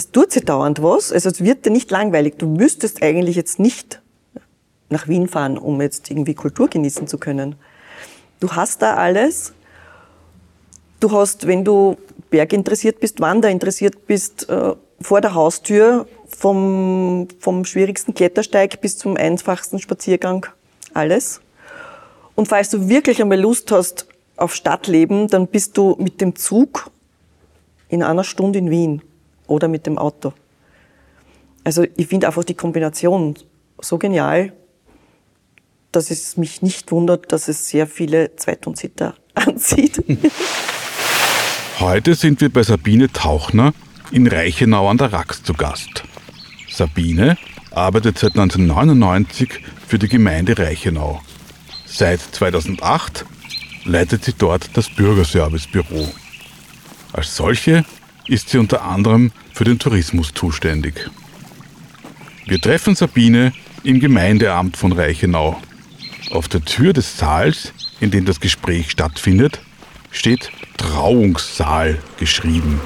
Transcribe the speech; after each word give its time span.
es 0.00 0.10
tut 0.12 0.32
sich 0.32 0.46
dauernd 0.46 0.82
was, 0.82 1.12
also 1.12 1.28
es 1.28 1.44
wird 1.44 1.66
dir 1.66 1.70
nicht 1.70 1.90
langweilig. 1.90 2.38
Du 2.38 2.46
müsstest 2.46 3.02
eigentlich 3.02 3.36
jetzt 3.36 3.58
nicht 3.58 4.00
nach 4.88 5.08
Wien 5.08 5.28
fahren, 5.28 5.58
um 5.58 5.82
jetzt 5.82 6.10
irgendwie 6.10 6.32
Kultur 6.32 6.68
genießen 6.68 7.06
zu 7.06 7.18
können. 7.18 7.54
Du 8.40 8.50
hast 8.52 8.80
da 8.80 8.94
alles. 8.94 9.52
Du 11.00 11.12
hast, 11.12 11.46
wenn 11.46 11.66
du 11.66 11.98
Berg 12.30 12.54
interessiert 12.54 12.98
bist, 13.00 13.20
Wander 13.20 13.50
interessiert 13.50 14.06
bist, 14.06 14.48
äh, 14.48 14.72
vor 15.02 15.20
der 15.20 15.34
Haustür 15.34 16.06
vom, 16.26 17.28
vom 17.38 17.66
schwierigsten 17.66 18.14
Klettersteig 18.14 18.80
bis 18.80 18.96
zum 18.96 19.18
einfachsten 19.18 19.80
Spaziergang 19.80 20.46
alles. 20.94 21.42
Und 22.36 22.48
falls 22.48 22.70
du 22.70 22.88
wirklich 22.88 23.20
einmal 23.20 23.38
Lust 23.38 23.70
hast 23.70 24.06
auf 24.38 24.54
Stadtleben, 24.54 25.28
dann 25.28 25.46
bist 25.46 25.76
du 25.76 25.94
mit 25.98 26.22
dem 26.22 26.36
Zug 26.36 26.90
in 27.90 28.02
einer 28.02 28.24
Stunde 28.24 28.60
in 28.60 28.70
Wien 28.70 29.02
oder 29.50 29.68
mit 29.68 29.86
dem 29.86 29.98
Auto. 29.98 30.32
Also 31.64 31.84
ich 31.96 32.06
finde 32.06 32.28
einfach 32.28 32.44
die 32.44 32.54
Kombination 32.54 33.34
so 33.80 33.98
genial, 33.98 34.52
dass 35.92 36.10
es 36.10 36.36
mich 36.36 36.62
nicht 36.62 36.92
wundert, 36.92 37.32
dass 37.32 37.48
es 37.48 37.68
sehr 37.68 37.86
viele 37.86 38.36
Zweit- 38.36 38.66
und 38.66 38.78
Sitter 38.78 39.14
anzieht. 39.34 40.02
Heute 41.80 42.14
sind 42.14 42.40
wir 42.40 42.50
bei 42.50 42.62
Sabine 42.62 43.12
Tauchner 43.12 43.74
in 44.12 44.26
Reichenau 44.26 44.88
an 44.88 44.98
der 44.98 45.12
Rax 45.12 45.42
zu 45.42 45.52
Gast. 45.52 46.04
Sabine 46.70 47.36
arbeitet 47.72 48.18
seit 48.18 48.32
1999 48.32 49.60
für 49.86 49.98
die 49.98 50.08
Gemeinde 50.08 50.56
Reichenau. 50.58 51.20
Seit 51.86 52.20
2008 52.20 53.24
leitet 53.84 54.24
sie 54.24 54.34
dort 54.36 54.76
das 54.76 54.88
Bürgerservicebüro. 54.88 56.08
Als 57.12 57.34
solche 57.34 57.84
ist 58.30 58.48
sie 58.48 58.58
unter 58.58 58.84
anderem 58.84 59.32
für 59.52 59.64
den 59.64 59.78
Tourismus 59.78 60.32
zuständig. 60.32 61.10
Wir 62.46 62.60
treffen 62.60 62.94
Sabine 62.94 63.52
im 63.82 63.98
Gemeindeamt 63.98 64.76
von 64.76 64.92
Reichenau. 64.92 65.60
Auf 66.30 66.46
der 66.46 66.64
Tür 66.64 66.92
des 66.92 67.18
Saals, 67.18 67.72
in 67.98 68.12
dem 68.12 68.24
das 68.24 68.38
Gespräch 68.38 68.92
stattfindet, 68.92 69.60
steht 70.12 70.50
Trauungssaal 70.76 71.98
geschrieben. 72.18 72.80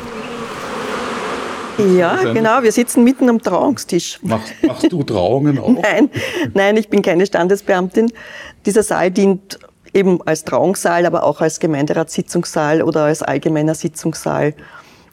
Ja, 1.99 2.33
genau. 2.33 2.63
Wir 2.63 2.73
sitzen 2.73 3.05
mitten 3.05 3.29
am 3.29 3.43
Trauungstisch. 3.43 4.21
Machst, 4.23 4.55
machst 4.63 4.91
du 4.91 5.03
Trauungen 5.03 5.59
auch? 5.59 5.69
Nein, 5.83 6.09
nein, 6.55 6.77
ich 6.77 6.89
bin 6.89 7.03
keine 7.03 7.27
Standesbeamtin. 7.27 8.13
Dieser 8.65 8.83
Saal 8.83 9.11
dient 9.11 9.59
eben 9.93 10.23
als 10.23 10.45
Trauungssaal, 10.45 11.05
aber 11.05 11.25
auch 11.25 11.41
als 11.41 11.61
Gemeinderatssitzungssaal 11.61 12.83
oder 12.83 13.05
als 13.05 13.23
allgemeiner 13.23 13.75
Sitzungssaal. 13.75 14.55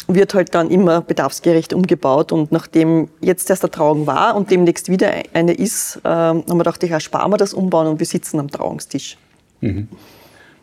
Wird 0.08 0.34
halt 0.34 0.54
dann 0.56 0.70
immer 0.70 1.02
bedarfsgerecht 1.02 1.74
umgebaut 1.74 2.32
und 2.32 2.52
nachdem 2.52 3.10
jetzt 3.22 3.50
erst 3.50 3.64
eine 3.64 3.72
Trauung 3.72 4.08
war 4.08 4.36
und 4.36 4.52
demnächst 4.52 4.90
wieder 4.90 5.12
eine 5.34 5.54
ist, 5.54 6.00
äh, 6.04 6.10
haben 6.10 6.48
wir 6.48 6.58
gedacht, 6.58 6.84
ja, 6.84 7.00
sparen 7.00 7.32
wir 7.32 7.38
das 7.38 7.54
umbauen 7.54 7.88
und 7.88 8.00
wir 8.00 8.06
sitzen 8.06 8.40
am 8.40 8.50
Trauungstisch. 8.50 9.18
Mhm. 9.62 9.88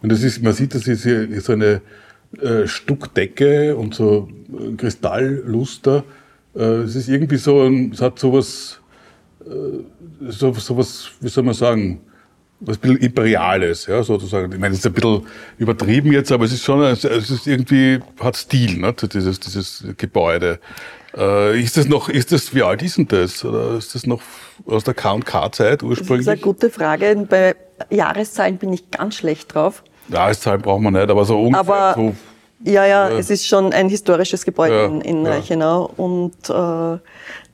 Und 0.02 0.12
das 0.12 0.22
ist, 0.22 0.42
man 0.42 0.52
sieht, 0.52 0.74
das 0.74 0.86
ist 0.86 1.02
hier 1.02 1.40
so 1.40 1.52
eine 1.52 1.80
äh, 2.40 2.66
Stuckdecke 2.66 3.76
und 3.76 3.94
so 3.94 4.28
äh, 4.52 4.74
Kristallluster. 4.76 6.04
Äh, 6.54 6.60
es 6.60 6.94
ist 6.94 7.08
irgendwie 7.08 7.36
so, 7.36 7.66
es 7.66 8.02
hat 8.02 8.18
sowas, 8.18 8.80
äh, 9.46 9.50
so, 10.28 10.52
sowas, 10.52 11.10
wie 11.20 11.28
soll 11.28 11.44
man 11.44 11.54
sagen, 11.54 12.00
was 12.60 12.76
ein 12.76 12.80
bisschen 12.80 12.96
Imperiales, 12.98 13.86
ja, 13.86 14.02
sozusagen. 14.02 14.52
Ich 14.52 14.58
meine, 14.58 14.72
es 14.72 14.80
ist 14.80 14.86
ein 14.86 14.92
bisschen 14.92 15.26
übertrieben 15.58 16.12
jetzt, 16.12 16.32
aber 16.32 16.44
es 16.44 16.52
ist 16.52 16.64
schon, 16.64 16.82
es 16.82 17.04
ist 17.04 17.46
irgendwie, 17.46 18.00
hat 18.20 18.36
Stil, 18.36 18.78
ne, 18.78 18.92
dieses, 18.92 19.40
dieses 19.40 19.84
Gebäude. 19.96 20.58
Äh, 21.16 21.60
ist 21.60 21.76
das 21.76 21.88
noch, 21.88 22.08
ist 22.08 22.32
das, 22.32 22.54
wie 22.54 22.62
alt 22.62 22.82
ist 22.82 22.98
denn 22.98 23.08
das? 23.08 23.44
Oder 23.44 23.76
ist 23.76 23.94
das 23.94 24.06
noch 24.06 24.20
aus 24.66 24.84
der 24.84 24.94
K&K-Zeit 24.94 25.82
ursprünglich? 25.82 26.26
Das 26.26 26.34
ist 26.34 26.42
eine 26.44 26.52
gute 26.52 26.70
Frage. 26.70 27.26
Bei 27.28 27.54
Jahreszahlen 27.90 28.58
bin 28.58 28.72
ich 28.72 28.90
ganz 28.90 29.16
schlecht 29.16 29.54
drauf. 29.54 29.82
Jahreszahlen 30.08 30.60
braucht 30.60 30.82
man 30.82 30.94
nicht, 30.94 31.10
aber 31.10 31.24
so 31.24 31.40
ungefähr 31.40 31.60
aber, 31.60 31.94
so. 31.94 32.14
Ja, 32.64 32.84
ja, 32.86 33.08
es 33.08 33.30
ist 33.30 33.46
schon 33.46 33.72
ein 33.72 33.88
historisches 33.88 34.44
Gebäude 34.44 34.74
Ja, 34.74 34.84
in, 34.86 35.00
in 35.00 35.24
ja. 35.24 35.32
Reichenau 35.32 35.90
und 35.96 36.50
äh, 36.50 36.98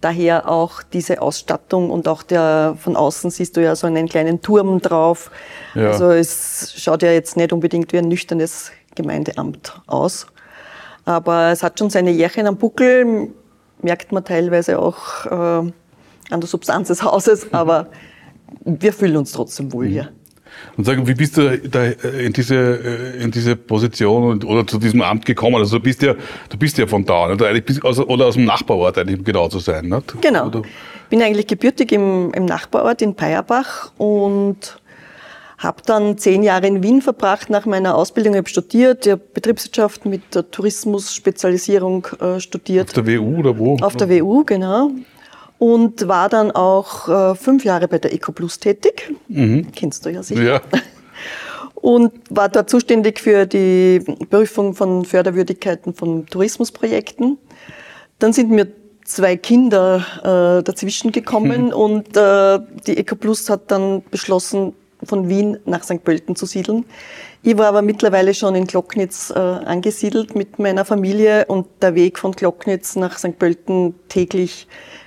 daher 0.00 0.48
auch 0.48 0.82
diese 0.82 1.20
Ausstattung 1.20 1.90
und 1.90 2.08
auch 2.08 2.22
der 2.22 2.76
von 2.80 2.96
außen 2.96 3.30
siehst 3.30 3.56
du 3.56 3.62
ja 3.62 3.76
so 3.76 3.86
einen 3.86 4.08
kleinen 4.08 4.40
Turm 4.40 4.80
drauf. 4.80 5.30
Ja. 5.74 5.88
Also 5.90 6.10
es 6.10 6.74
schaut 6.76 7.02
ja 7.02 7.10
jetzt 7.10 7.36
nicht 7.36 7.52
unbedingt 7.52 7.92
wie 7.92 7.98
ein 7.98 8.08
nüchternes 8.08 8.72
Gemeindeamt 8.94 9.80
aus. 9.86 10.26
Aber 11.04 11.50
es 11.50 11.62
hat 11.62 11.78
schon 11.78 11.90
seine 11.90 12.10
Jährchen 12.10 12.46
am 12.46 12.56
Buckel, 12.56 13.28
merkt 13.82 14.10
man 14.10 14.24
teilweise 14.24 14.78
auch 14.78 15.26
äh, 15.26 15.30
an 16.30 16.40
der 16.40 16.46
Substanz 16.46 16.88
des 16.88 17.02
Hauses, 17.02 17.48
aber 17.52 17.88
wir 18.64 18.92
fühlen 18.92 19.18
uns 19.18 19.32
trotzdem 19.32 19.72
wohl 19.72 19.86
hier. 19.86 20.12
Und 20.76 20.84
sagen, 20.84 21.06
wie 21.06 21.14
bist 21.14 21.36
du 21.36 21.58
da 21.58 21.84
äh, 21.84 22.26
in 22.26 22.32
diese, 22.32 22.54
äh, 22.54 23.22
in 23.22 23.30
diese 23.30 23.56
Position 23.56 24.24
und, 24.24 24.44
oder 24.44 24.66
zu 24.66 24.78
diesem 24.78 25.02
Amt 25.02 25.24
gekommen? 25.24 25.56
Also 25.56 25.78
du 25.78 25.82
bist 25.82 26.02
ja, 26.02 26.14
du 26.48 26.56
bist 26.56 26.78
ja 26.78 26.86
von 26.86 27.04
da, 27.04 27.30
oder, 27.30 27.48
eigentlich 27.48 27.64
bist, 27.64 27.84
also, 27.84 28.06
oder 28.06 28.26
aus 28.26 28.34
dem 28.34 28.44
Nachbarort 28.44 28.98
eigentlich, 28.98 29.18
um 29.18 29.24
genau 29.24 29.48
zu 29.48 29.60
sein. 29.60 29.86
Nicht? 29.88 30.20
Genau. 30.20 30.46
Oder, 30.46 30.62
bin 31.10 31.22
eigentlich 31.22 31.46
gebürtig 31.46 31.92
im, 31.92 32.32
im 32.32 32.44
Nachbarort 32.44 33.02
in 33.02 33.14
Peierbach 33.14 33.92
und 33.98 34.80
habe 35.58 35.82
dann 35.86 36.18
zehn 36.18 36.42
Jahre 36.42 36.66
in 36.66 36.82
Wien 36.82 37.02
verbracht 37.02 37.50
nach 37.50 37.66
meiner 37.66 37.94
Ausbildung. 37.94 38.34
Ich 38.34 38.38
habe 38.38 38.48
studiert, 38.48 39.06
ich 39.06 39.12
habe 39.12 39.22
Betriebswirtschaft 39.32 40.06
mit 40.06 40.34
der 40.34 40.50
Tourismus-Spezialisierung 40.50 42.06
äh, 42.20 42.40
studiert. 42.40 42.88
auf 42.88 43.04
der 43.04 43.06
WU 43.06 43.38
oder 43.38 43.58
wo? 43.58 43.76
Auf 43.80 43.96
der 43.96 44.10
WU, 44.10 44.44
genau. 44.44 44.90
Und 45.58 46.08
war 46.08 46.28
dann 46.28 46.50
auch 46.50 47.08
äh, 47.08 47.34
fünf 47.34 47.64
Jahre 47.64 47.88
bei 47.88 47.98
der 47.98 48.12
EcoPlus 48.12 48.58
tätig. 48.58 49.12
Kennst 49.74 50.04
du 50.04 50.10
ja 50.10 50.22
sicher. 50.22 50.42
Ja. 50.42 50.60
Und 51.74 52.12
war 52.30 52.48
dort 52.48 52.70
zuständig 52.70 53.20
für 53.20 53.46
die 53.46 54.00
Prüfung 54.30 54.74
von 54.74 55.04
Förderwürdigkeiten 55.04 55.94
von 55.94 56.26
Tourismusprojekten. 56.26 57.38
Dann 58.18 58.32
sind 58.32 58.50
mir 58.50 58.68
zwei 59.04 59.36
Kinder 59.36 59.98
äh, 60.20 60.62
dazwischen 60.62 61.12
gekommen 61.12 61.72
und 61.74 62.16
äh, 62.16 62.58
die 62.86 62.96
EcoPlus 62.96 63.50
hat 63.50 63.70
dann 63.70 64.02
beschlossen, 64.10 64.72
von 65.02 65.28
Wien 65.28 65.58
nach 65.66 65.82
St. 65.82 66.02
Pölten 66.02 66.34
zu 66.34 66.46
siedeln. 66.46 66.86
Ich 67.42 67.58
war 67.58 67.66
aber 67.66 67.82
mittlerweile 67.82 68.32
schon 68.32 68.54
in 68.54 68.66
Glocknitz 68.66 69.30
äh, 69.30 69.38
angesiedelt 69.38 70.34
mit 70.34 70.58
meiner 70.58 70.86
Familie 70.86 71.44
und 71.46 71.66
der 71.82 71.94
Weg 71.94 72.18
von 72.18 72.32
Glocknitz 72.32 72.96
nach 72.96 73.18
St. 73.18 73.38
Pölten 73.38 73.94
täglich 74.08 74.66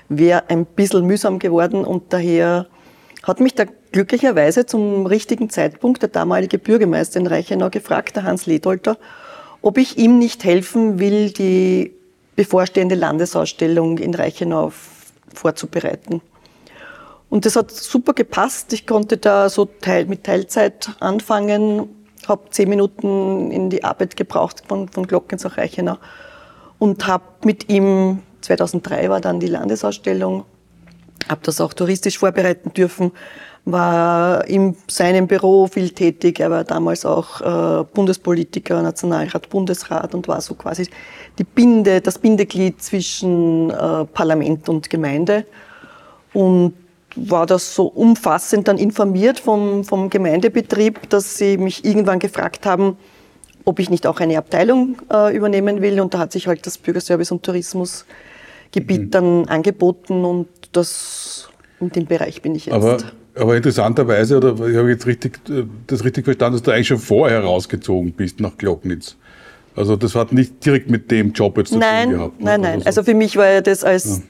wäre 0.10 0.50
ein 0.50 0.66
bisschen 0.66 1.06
mühsam 1.06 1.40
geworden 1.40 1.84
und 1.86 2.14
daher 2.14 2.68
hat 3.24 3.40
mich 3.40 3.56
da 3.56 3.66
glücklicherweise 3.92 4.66
zum 4.66 5.06
richtigen 5.06 5.50
Zeitpunkt 5.50 6.02
der 6.02 6.10
damalige 6.10 6.58
Bürgermeister 6.58 7.20
in 7.20 7.28
Reichenau 7.28 7.70
gefragt, 7.70 8.16
der 8.16 8.24
Hans 8.24 8.46
Ledolter, 8.46 8.98
ob 9.62 9.78
ich 9.78 9.98
ihm 9.98 10.20
nicht 10.20 10.44
helfen 10.44 11.00
will, 11.00 11.32
die 11.32 11.94
bevorstehende 12.36 12.96
Landesausstellung 12.96 13.98
in 13.98 14.14
Reichenau 14.14 14.72
vorzubereiten. 15.34 16.22
Und 17.30 17.46
das 17.46 17.56
hat 17.56 17.72
super 17.72 18.14
gepasst. 18.14 18.72
Ich 18.74 18.88
konnte 18.88 19.18
da 19.18 19.50
so 19.50 19.66
teil, 19.66 20.06
mit 20.06 20.24
Teilzeit 20.24 20.92
anfangen, 21.00 21.90
habe 22.28 22.50
zehn 22.52 22.70
Minuten 22.70 23.52
in 23.52 23.70
die 23.70 23.84
Arbeit 23.84 24.16
gebraucht 24.16 24.64
von, 24.68 24.88
von 24.88 25.08
Glockens 25.08 25.44
nach 25.44 25.58
Reichenau 25.58 25.98
und 26.80 27.08
habe 27.08 27.24
mit 27.44 27.70
ihm, 27.70 28.20
2003 28.48 29.10
war 29.10 29.22
dann 29.22 29.40
die 29.40 29.48
Landesausstellung, 29.48 30.46
habe 31.28 31.42
das 31.44 31.60
auch 31.60 31.74
touristisch 31.74 32.18
vorbereiten 32.18 32.74
dürfen, 32.74 33.12
war 33.66 34.48
in 34.48 34.78
seinem 34.88 35.28
Büro 35.28 35.68
viel 35.68 35.90
tätig. 35.90 36.40
Er 36.40 36.50
war 36.50 36.64
damals 36.64 37.06
auch 37.06 37.42
äh, 37.42 37.84
Bundespolitiker, 37.94 38.82
Nationalrat, 38.82 39.50
Bundesrat 39.50 40.16
und 40.16 40.30
war 40.30 40.40
so 40.40 40.56
quasi 40.56 40.88
die 41.38 41.44
Binde, 41.44 42.00
das 42.00 42.18
Bindeglied 42.18 42.82
zwischen 42.82 43.70
äh, 43.70 44.06
Parlament 44.06 44.70
und 44.70 44.90
Gemeinde. 44.90 45.46
Und 46.34 46.74
war 47.18 47.46
das 47.46 47.76
so 47.76 47.88
umfassend 47.88 48.70
dann 48.70 48.78
informiert 48.78 49.40
vom, 49.40 49.84
vom 49.84 50.10
Gemeindebetrieb, 50.10 51.10
dass 51.10 51.38
sie 51.38 51.58
mich 51.58 51.84
irgendwann 51.84 52.20
gefragt 52.20 52.66
haben, 52.66 52.98
ob 53.66 53.80
ich 53.80 53.90
nicht 53.90 54.08
auch 54.08 54.22
eine 54.22 54.38
Abteilung 54.38 54.96
äh, 55.12 55.36
übernehmen 55.36 55.82
will. 55.82 56.00
Und 56.00 56.14
da 56.14 56.20
hat 56.20 56.32
sich 56.32 56.48
halt 56.48 56.66
das 56.66 56.78
Bürgerservice 56.78 57.32
und 57.32 57.42
Tourismusgebiet 58.72 59.14
dann 59.14 59.46
angeboten 59.46 60.26
und 60.26 60.48
das, 60.72 61.50
in 61.80 61.90
dem 61.90 62.06
Bereich 62.06 62.42
bin 62.42 62.56
ich 62.56 62.68
jetzt. 62.68 62.76
Aber, 62.76 62.98
aber 63.36 63.56
interessanterweise, 63.56 64.38
oder 64.38 64.54
ich 64.68 64.76
habe 64.76 64.90
jetzt 64.90 65.06
richtig, 65.06 65.40
äh, 65.50 65.64
das 65.88 66.04
richtig 66.04 66.26
verstanden, 66.26 66.58
dass 66.58 66.64
du 66.64 66.72
eigentlich 66.72 66.88
schon 66.88 67.00
vorher 67.00 67.44
rausgezogen 67.44 68.14
bist 68.14 68.40
nach 68.40 68.58
Glocknitz. 68.58 69.16
Also 69.76 69.96
das 69.96 70.16
hat 70.16 70.34
nicht 70.34 70.66
direkt 70.66 70.90
mit 70.90 71.12
dem 71.12 71.34
Job 71.34 71.58
jetzt 71.58 71.70
zu 71.70 71.78
nein, 71.78 72.10
tun 72.10 72.18
gehabt. 72.18 72.40
ne? 72.40 72.46
nein, 72.46 72.62
nein. 72.62 72.82
Also 72.86 73.04
für 73.04 73.14
mich 73.14 73.38
war 73.38 73.48
ja 73.48 73.62
das 73.62 73.84
als 73.84 74.24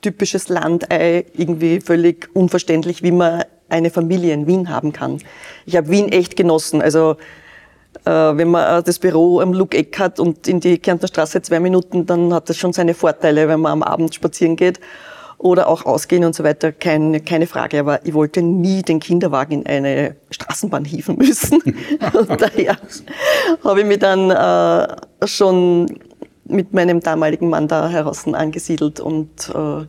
typisches 0.00 0.48
Landei 0.48 1.26
irgendwie 1.34 1.80
völlig 1.80 2.30
unverständlich, 2.32 3.02
wie 3.02 3.12
man 3.12 3.44
eine 3.68 3.90
Familie 3.90 4.32
in 4.32 4.46
Wien 4.46 4.70
haben 4.70 4.92
kann. 4.92 5.18
Ich 5.66 5.76
habe 5.76 5.88
Wien 5.90 6.08
echt 6.08 6.36
genossen. 6.36 6.80
Also 6.80 7.16
wenn 8.04 8.50
man 8.50 8.78
äh, 8.78 8.82
das 8.82 8.98
Büro 8.98 9.40
am 9.40 9.52
Lugeck 9.52 9.98
hat 9.98 10.20
und 10.20 10.46
in 10.48 10.60
die 10.60 10.78
Kärntner 10.78 11.08
Straße 11.08 11.42
zwei 11.42 11.60
Minuten, 11.60 12.06
dann 12.06 12.32
hat 12.32 12.48
das 12.48 12.56
schon 12.56 12.72
seine 12.72 12.94
Vorteile, 12.94 13.48
wenn 13.48 13.60
man 13.60 13.72
am 13.72 13.82
Abend 13.82 14.14
spazieren 14.14 14.56
geht 14.56 14.80
oder 15.38 15.68
auch 15.68 15.84
ausgehen 15.84 16.24
und 16.24 16.34
so 16.34 16.44
weiter, 16.44 16.72
keine, 16.72 17.20
keine 17.20 17.46
Frage. 17.46 17.80
Aber 17.80 18.04
ich 18.06 18.14
wollte 18.14 18.42
nie 18.42 18.82
den 18.82 19.00
Kinderwagen 19.00 19.62
in 19.62 19.66
eine 19.66 20.16
Straßenbahn 20.30 20.84
hieven 20.84 21.16
müssen. 21.18 21.60
und 22.12 22.40
daher 22.40 22.76
habe 23.64 23.80
ich 23.80 23.86
mich 23.86 23.98
dann 23.98 24.30
äh, 24.30 25.26
schon 25.26 25.98
mit 26.44 26.72
meinem 26.72 27.00
damaligen 27.00 27.50
Mann 27.50 27.68
da 27.68 27.88
heraus 27.88 28.26
angesiedelt 28.26 29.00
und 29.00 29.50
äh, 29.50 29.86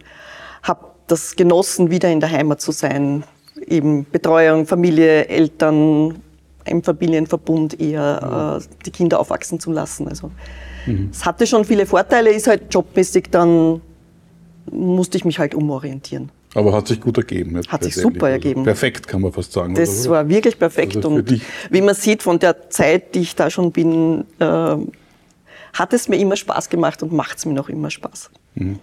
habe 0.63 0.87
das 1.07 1.35
genossen, 1.35 1.91
wieder 1.91 2.09
in 2.09 2.19
der 2.19 2.31
Heimat 2.31 2.61
zu 2.61 2.71
sein. 2.71 3.23
Eben 3.65 4.05
Betreuung, 4.11 4.65
Familie, 4.65 5.27
Eltern, 5.27 6.21
im 6.67 6.83
Familienverbund 6.83 7.79
eher 7.79 8.59
äh, 8.61 8.83
die 8.85 8.91
Kinder 8.91 9.19
aufwachsen 9.19 9.59
zu 9.59 9.71
lassen. 9.71 10.07
Also 10.07 10.31
mhm. 10.85 11.09
es 11.11 11.25
hatte 11.25 11.47
schon 11.47 11.65
viele 11.65 11.85
Vorteile, 11.85 12.31
ist 12.31 12.47
halt 12.47 12.73
jobmäßig 12.73 13.25
dann 13.31 13.81
musste 14.71 15.17
ich 15.17 15.25
mich 15.25 15.39
halt 15.39 15.55
umorientieren. 15.55 16.29
Aber 16.53 16.73
hat 16.73 16.87
sich 16.87 16.99
gut 16.99 17.17
ergeben. 17.17 17.61
Hat 17.67 17.83
sich 17.83 17.95
super 17.95 18.29
ergeben. 18.29 18.63
perfekt, 18.63 19.07
kann 19.07 19.21
man 19.21 19.31
fast 19.31 19.51
sagen. 19.51 19.75
Das 19.75 20.07
oder? 20.07 20.11
war 20.11 20.29
wirklich 20.29 20.57
perfekt. 20.57 20.95
Also 20.95 21.09
und 21.09 21.41
wie 21.69 21.81
man 21.81 21.93
sieht 21.93 22.23
von 22.23 22.39
der 22.39 22.69
Zeit, 22.69 23.13
die 23.15 23.19
ich 23.19 23.35
da 23.35 23.49
schon 23.49 23.71
bin, 23.71 24.25
äh, 24.39 24.75
hat 25.73 25.93
es 25.93 26.07
mir 26.07 26.17
immer 26.17 26.35
Spaß 26.35 26.69
gemacht 26.69 27.03
und 27.03 27.11
macht 27.11 27.37
es 27.37 27.45
mir 27.45 27.53
noch 27.53 27.69
immer 27.69 27.91
Spaß. 27.91 28.31
Mhm. 28.55 28.79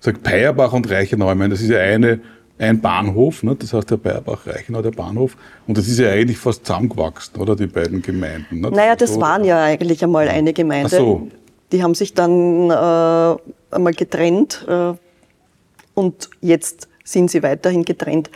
Sagt 0.00 0.22
Peierbach 0.22 0.72
und 0.72 0.90
Reichenau, 0.90 1.30
ich 1.30 1.38
meine, 1.38 1.54
das 1.54 1.62
ist 1.62 1.70
ja 1.70 1.78
eine, 1.78 2.20
ein 2.58 2.80
Bahnhof, 2.80 3.42
ne? 3.42 3.54
das 3.54 3.72
heißt 3.72 3.90
der 3.90 3.96
Peierbach, 3.96 4.46
Reichenau, 4.46 4.82
der 4.82 4.90
Bahnhof. 4.90 5.36
Und 5.66 5.78
das 5.78 5.86
ist 5.88 5.98
ja 5.98 6.10
eigentlich 6.10 6.38
fast 6.38 6.66
zusammengewachsen, 6.66 7.40
oder, 7.40 7.54
die 7.54 7.66
beiden 7.66 8.02
Gemeinden. 8.02 8.60
Ne? 8.60 8.70
Naja, 8.70 8.96
das 8.96 9.14
so, 9.14 9.20
waren 9.20 9.44
ja 9.44 9.62
eigentlich 9.62 10.02
einmal 10.02 10.28
eine 10.28 10.52
Gemeinde. 10.52 10.90
Ach 10.92 10.98
so. 10.98 11.28
Die 11.70 11.82
haben 11.82 11.94
sich 11.94 12.14
dann 12.14 12.70
äh, 12.70 13.74
einmal 13.74 13.92
getrennt. 13.92 14.66
Äh, 14.68 14.94
und 15.94 16.30
jetzt 16.40 16.88
sind 17.04 17.30
sie 17.30 17.42
weiterhin 17.42 17.84
getrennt, 17.84 18.30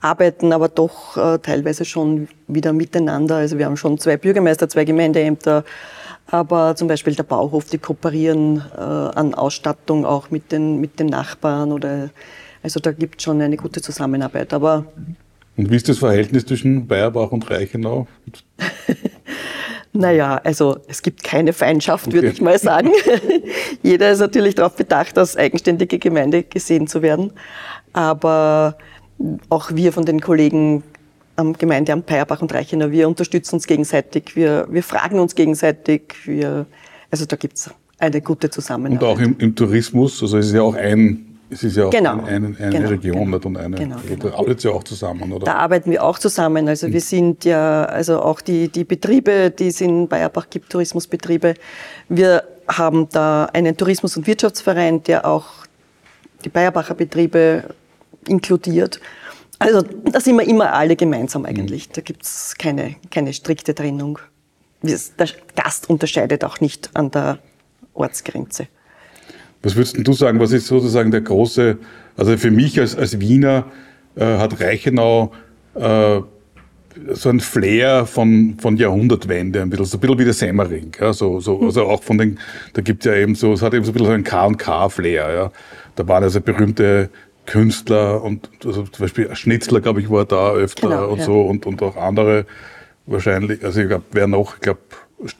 arbeiten 0.00 0.52
aber 0.52 0.68
doch 0.68 1.16
äh, 1.16 1.38
teilweise 1.38 1.84
schon 1.84 2.28
wieder 2.46 2.72
miteinander. 2.72 3.36
Also 3.36 3.58
wir 3.58 3.66
haben 3.66 3.76
schon 3.76 3.98
zwei 3.98 4.16
Bürgermeister, 4.16 4.68
zwei 4.68 4.84
Gemeindeämter, 4.84 5.64
aber 6.26 6.76
zum 6.76 6.88
Beispiel 6.88 7.14
der 7.14 7.22
Bauhof, 7.22 7.64
die 7.64 7.78
kooperieren 7.78 8.62
äh, 8.76 8.80
an 8.80 9.34
Ausstattung 9.34 10.04
auch 10.04 10.30
mit 10.30 10.52
den, 10.52 10.80
mit 10.80 11.00
den 11.00 11.06
Nachbarn 11.06 11.72
oder 11.72 12.10
also 12.62 12.80
da 12.80 12.92
gibt 12.92 13.16
es 13.16 13.24
schon 13.24 13.40
eine 13.40 13.56
gute 13.56 13.80
Zusammenarbeit. 13.80 14.52
Aber 14.52 14.86
und 15.56 15.70
wie 15.70 15.76
ist 15.76 15.88
das 15.88 15.98
Verhältnis 15.98 16.46
zwischen 16.46 16.86
Bayerbach 16.86 17.32
und 17.32 17.50
Reichenau? 17.50 18.06
Naja, 19.94 20.40
also 20.44 20.76
es 20.86 21.02
gibt 21.02 21.24
keine 21.24 21.52
Feindschaft, 21.52 22.06
okay. 22.06 22.16
würde 22.16 22.28
ich 22.28 22.40
mal 22.40 22.58
sagen. 22.58 22.90
Jeder 23.82 24.12
ist 24.12 24.20
natürlich 24.20 24.54
darauf 24.54 24.76
bedacht, 24.76 25.18
als 25.18 25.36
eigenständige 25.36 25.98
Gemeinde 25.98 26.44
gesehen 26.44 26.86
zu 26.86 27.02
werden. 27.02 27.32
Aber 27.92 28.76
auch 29.48 29.72
wir 29.74 29.92
von 29.92 30.04
den 30.04 30.20
Kollegen 30.20 30.84
am 31.36 31.54
Gemeindeamt 31.54 32.06
Peierbach 32.06 32.42
und 32.42 32.52
Reichenau, 32.52 32.90
wir 32.90 33.08
unterstützen 33.08 33.56
uns 33.56 33.66
gegenseitig, 33.66 34.36
wir, 34.36 34.68
wir 34.70 34.82
fragen 34.82 35.18
uns 35.18 35.34
gegenseitig, 35.34 36.14
wir, 36.26 36.66
also 37.10 37.26
da 37.26 37.36
gibt's 37.36 37.70
eine 37.98 38.20
gute 38.20 38.50
Zusammenarbeit. 38.50 39.02
Und 39.02 39.16
auch 39.16 39.20
im, 39.20 39.36
im 39.38 39.54
Tourismus, 39.56 40.22
also 40.22 40.38
es 40.38 40.46
ist 40.46 40.54
ja 40.54 40.62
auch 40.62 40.74
ein 40.74 41.27
es 41.50 41.64
ist 41.64 41.76
ja 41.76 41.86
auch 41.86 41.90
genau. 41.90 42.22
eine, 42.24 42.46
eine 42.46 42.54
genau. 42.54 42.88
Region 42.88 43.30
genau. 43.30 43.46
und 43.46 43.56
eine, 43.56 43.76
genau. 43.76 43.96
da 44.18 44.34
arbeitet 44.34 44.64
ihr 44.64 44.74
auch 44.74 44.84
zusammen, 44.84 45.32
oder? 45.32 45.46
Da 45.46 45.54
arbeiten 45.54 45.90
wir 45.90 46.04
auch 46.04 46.18
zusammen. 46.18 46.68
Also 46.68 46.92
wir 46.92 47.00
sind 47.00 47.44
ja, 47.44 47.84
also 47.84 48.20
auch 48.20 48.40
die, 48.40 48.68
die 48.68 48.84
Betriebe, 48.84 49.50
die 49.50 49.68
es 49.68 49.80
in 49.80 50.08
Bayerbach 50.08 50.50
gibt, 50.50 50.70
Tourismusbetriebe. 50.70 51.54
Wir 52.08 52.44
haben 52.68 53.08
da 53.08 53.46
einen 53.46 53.76
Tourismus- 53.76 54.16
und 54.16 54.26
Wirtschaftsverein, 54.26 55.02
der 55.04 55.26
auch 55.26 55.46
die 56.44 56.50
Bayerbacher 56.50 56.94
Betriebe 56.94 57.64
inkludiert. 58.26 59.00
Also 59.58 59.82
da 59.82 60.20
sind 60.20 60.36
wir 60.36 60.46
immer 60.46 60.72
alle 60.72 60.96
gemeinsam 60.96 61.46
eigentlich. 61.46 61.84
Hm. 61.86 61.92
Da 61.94 62.00
gibt's 62.02 62.56
keine, 62.58 62.96
keine 63.10 63.32
strikte 63.32 63.74
Trennung. 63.74 64.18
Der 64.82 64.98
Gast 65.56 65.90
unterscheidet 65.90 66.44
auch 66.44 66.60
nicht 66.60 66.90
an 66.94 67.10
der 67.10 67.38
Ortsgrenze. 67.94 68.68
Was 69.62 69.76
würdest 69.76 69.96
du 69.98 70.12
sagen, 70.12 70.38
was 70.40 70.52
ist 70.52 70.66
sozusagen 70.66 71.10
der 71.10 71.20
große, 71.20 71.78
also 72.16 72.36
für 72.36 72.50
mich 72.50 72.78
als, 72.78 72.96
als 72.96 73.18
Wiener 73.20 73.66
äh, 74.16 74.24
hat 74.24 74.60
Reichenau 74.60 75.32
äh, 75.74 76.20
so 77.12 77.28
ein 77.28 77.40
Flair 77.40 78.06
von, 78.06 78.56
von 78.60 78.76
Jahrhundertwende, 78.76 79.62
ein 79.62 79.70
bisschen, 79.70 79.86
so 79.86 79.96
ein 79.96 80.00
bisschen 80.00 80.18
wie 80.18 80.24
der 80.24 80.34
Semmering. 80.34 80.92
Ja, 81.00 81.12
so, 81.12 81.40
so, 81.40 81.58
hm. 81.58 81.66
also 81.66 81.84
auch 81.86 82.02
von 82.02 82.18
den, 82.18 82.38
da 82.72 82.82
gibt 82.82 83.04
es 83.04 83.10
ja 83.12 83.18
eben 83.18 83.34
so, 83.34 83.52
es 83.52 83.62
hat 83.62 83.74
eben 83.74 83.84
so 83.84 83.90
ein 83.90 83.94
bisschen 83.94 84.06
so 84.06 84.12
einen 84.12 84.24
K&K-Flair. 84.24 85.32
Ja. 85.32 85.52
Da 85.96 86.08
waren 86.08 86.22
also 86.22 86.40
berühmte 86.40 87.10
Künstler 87.46 88.22
und 88.22 88.50
also 88.64 88.82
zum 88.82 89.04
Beispiel 89.04 89.34
Schnitzler, 89.34 89.80
glaube 89.80 90.00
ich, 90.00 90.10
war 90.10 90.24
da 90.24 90.52
öfter 90.52 90.88
genau, 90.88 91.08
und 91.08 91.18
ja. 91.18 91.24
so 91.24 91.40
und, 91.42 91.66
und 91.66 91.82
auch 91.82 91.96
andere 91.96 92.46
wahrscheinlich, 93.06 93.64
also 93.64 93.80
ich 93.80 93.88
glaube, 93.88 94.04
wer 94.12 94.26
noch, 94.26 94.56
ich 94.56 94.60
glaube, 94.60 94.80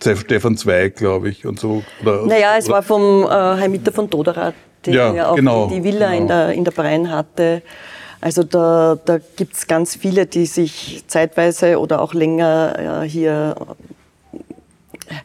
Stefan 0.01 0.57
Zweig, 0.57 0.97
glaube 0.97 1.29
ich, 1.29 1.47
und 1.47 1.61
so. 1.61 1.83
Oder, 2.03 2.27
naja, 2.27 2.57
es 2.59 2.67
oder? 2.67 2.75
war 2.75 2.83
vom 2.83 3.25
äh, 3.25 3.29
Heimiter 3.29 3.93
von 3.93 4.11
Toderat, 4.11 4.55
der 4.85 4.95
ja, 4.95 5.31
auch 5.31 5.37
genau, 5.37 5.69
die, 5.69 5.77
die, 5.77 5.85
Villa 5.85 6.11
genau. 6.11 6.19
in, 6.19 6.29
der, 6.29 6.53
in 6.53 6.65
der 6.65 6.73
Brein 6.73 7.11
hatte. 7.11 7.63
Also 8.21 8.43
da, 8.43 8.99
da 9.05 9.19
gibt 9.37 9.55
es 9.55 9.67
ganz 9.69 9.95
viele, 9.95 10.27
die 10.27 10.47
sich 10.47 11.05
zeitweise 11.07 11.79
oder 11.79 12.03
auch 12.03 12.15
länger 12.15 13.03
äh, 13.05 13.09
hier 13.09 13.55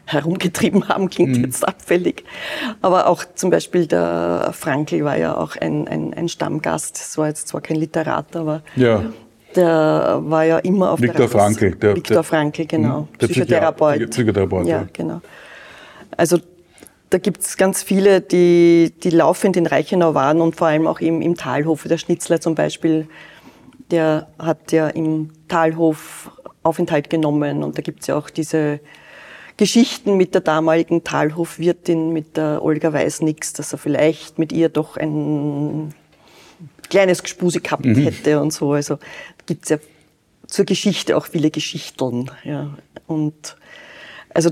herumgetrieben 0.06 0.88
haben, 0.88 1.10
klingt 1.10 1.36
mhm. 1.36 1.44
jetzt 1.44 1.66
abfällig. 1.66 2.24
Aber 2.80 3.08
auch 3.08 3.24
zum 3.34 3.50
Beispiel 3.50 3.86
der 3.86 4.50
Frankl 4.52 5.04
war 5.04 5.18
ja 5.18 5.36
auch 5.36 5.56
ein, 5.56 5.88
ein, 5.88 6.14
ein 6.14 6.28
Stammgast. 6.28 6.96
Das 6.96 7.18
war 7.18 7.26
jetzt 7.26 7.48
zwar 7.48 7.60
kein 7.60 7.76
Literat, 7.76 8.36
aber 8.36 8.62
ja 8.76 9.02
der 9.56 10.20
war 10.24 10.44
ja 10.44 10.58
immer 10.58 10.92
auf 10.92 11.00
Viktor 11.00 11.20
der 11.20 11.28
Frankl. 11.28 11.74
Der, 11.76 11.96
Viktor 11.96 12.24
Frankl, 12.24 12.66
genau. 12.66 13.00
Hm, 13.00 13.18
der 13.20 13.26
Psychotherapeut. 13.28 14.10
Psychotherapeut. 14.10 14.66
Ja, 14.66 14.86
genau. 14.92 15.20
Also 16.16 16.38
da 17.10 17.18
gibt 17.18 17.42
es 17.42 17.56
ganz 17.56 17.82
viele, 17.82 18.20
die, 18.20 18.92
die 19.02 19.10
laufend 19.10 19.56
in 19.56 19.66
Reichenau 19.66 20.14
waren 20.14 20.40
und 20.40 20.56
vor 20.56 20.66
allem 20.66 20.86
auch 20.86 21.00
im, 21.00 21.22
im 21.22 21.36
Talhof. 21.36 21.84
Der 21.84 21.98
Schnitzler 21.98 22.40
zum 22.40 22.54
Beispiel, 22.54 23.06
der 23.90 24.28
hat 24.38 24.72
ja 24.72 24.88
im 24.88 25.30
Talhof 25.48 26.30
Aufenthalt 26.62 27.10
genommen 27.10 27.62
und 27.62 27.76
da 27.76 27.82
gibt 27.82 28.00
es 28.00 28.06
ja 28.06 28.16
auch 28.16 28.30
diese 28.30 28.80
Geschichten 29.56 30.16
mit 30.16 30.34
der 30.34 30.40
damaligen 30.40 31.04
Talhofwirtin, 31.04 32.12
mit 32.12 32.36
der 32.36 32.64
Olga 32.64 32.92
Weißnix, 32.92 33.52
dass 33.52 33.72
er 33.72 33.78
vielleicht 33.78 34.38
mit 34.38 34.52
ihr 34.52 34.68
doch 34.68 34.96
ein 34.96 35.94
kleines 36.90 37.22
Gespuse 37.22 37.60
gehabt 37.60 37.84
mhm. 37.84 37.96
hätte 37.96 38.40
und 38.40 38.52
so. 38.52 38.72
Also 38.72 38.98
gibt 39.46 39.64
es 39.64 39.70
ja 39.70 39.78
zur 40.46 40.64
Geschichte 40.64 41.16
auch 41.16 41.26
viele 41.26 41.50
Geschichteln. 41.50 42.30
Ja. 42.44 42.70
Und 43.06 43.56
also 44.32 44.50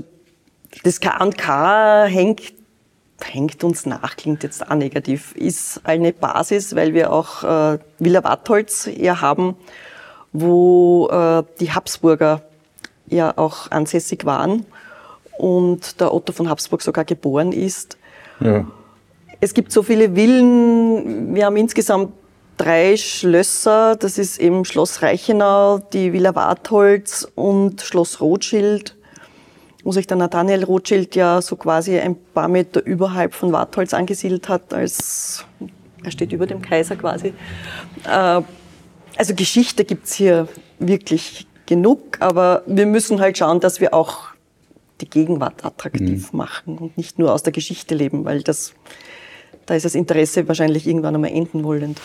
das 0.83 0.99
K&K 0.99 2.05
hängt, 2.05 2.53
hängt 3.21 3.63
uns 3.63 3.85
nach, 3.85 4.17
klingt 4.17 4.43
jetzt 4.43 4.69
auch 4.69 4.75
negativ, 4.75 5.33
ist 5.35 5.81
eine 5.83 6.13
Basis, 6.13 6.75
weil 6.75 6.93
wir 6.93 7.11
auch 7.11 7.43
äh, 7.43 7.79
Villa 7.99 8.23
Wattholz 8.23 8.89
ja 8.95 9.21
haben, 9.21 9.55
wo 10.31 11.07
äh, 11.09 11.43
die 11.59 11.71
Habsburger 11.71 12.41
ja 13.07 13.37
auch 13.37 13.69
ansässig 13.71 14.25
waren 14.25 14.65
und 15.37 15.99
der 15.99 16.13
Otto 16.13 16.33
von 16.33 16.49
Habsburg 16.49 16.81
sogar 16.81 17.05
geboren 17.05 17.51
ist. 17.51 17.97
Ja. 18.39 18.65
Es 19.39 19.53
gibt 19.53 19.71
so 19.71 19.83
viele 19.83 20.15
Villen, 20.15 21.35
wir 21.35 21.45
haben 21.45 21.57
insgesamt 21.57 22.13
drei 22.57 22.97
Schlösser. 22.97 23.95
Das 23.95 24.17
ist 24.17 24.39
eben 24.39 24.65
Schloss 24.65 25.01
Reichenau, 25.01 25.79
die 25.79 26.13
Villa 26.13 26.35
Wartholz 26.35 27.27
und 27.35 27.81
Schloss 27.81 28.21
Rothschild, 28.21 28.95
wo 29.83 29.91
sich 29.91 30.07
der 30.07 30.17
Nathaniel 30.17 30.63
Rothschild 30.63 31.15
ja 31.15 31.41
so 31.41 31.55
quasi 31.55 31.99
ein 31.99 32.15
paar 32.33 32.47
Meter 32.47 32.85
überhalb 32.85 33.33
von 33.33 33.51
Wartholz 33.51 33.93
angesiedelt 33.93 34.49
hat, 34.49 34.73
als 34.73 35.45
er 36.03 36.11
steht 36.11 36.31
über 36.33 36.47
dem 36.47 36.61
Kaiser 36.61 36.95
quasi. 36.95 37.33
Äh, 38.05 38.41
also 39.15 39.35
Geschichte 39.35 39.85
gibt's 39.85 40.13
hier 40.13 40.47
wirklich 40.79 41.47
genug, 41.65 42.17
aber 42.19 42.63
wir 42.65 42.85
müssen 42.85 43.19
halt 43.19 43.37
schauen, 43.37 43.59
dass 43.59 43.79
wir 43.79 43.93
auch 43.93 44.33
die 45.01 45.09
Gegenwart 45.09 45.65
attraktiv 45.65 46.31
mhm. 46.31 46.37
machen 46.37 46.77
und 46.77 46.97
nicht 46.97 47.19
nur 47.19 47.33
aus 47.33 47.43
der 47.43 47.53
Geschichte 47.53 47.95
leben, 47.95 48.25
weil 48.25 48.41
das 48.41 48.73
da 49.65 49.75
ist 49.75 49.85
das 49.85 49.95
Interesse 49.95 50.47
wahrscheinlich 50.47 50.87
irgendwann 50.87 51.15
einmal 51.15 51.31
enden 51.31 51.63
wollend. 51.63 51.99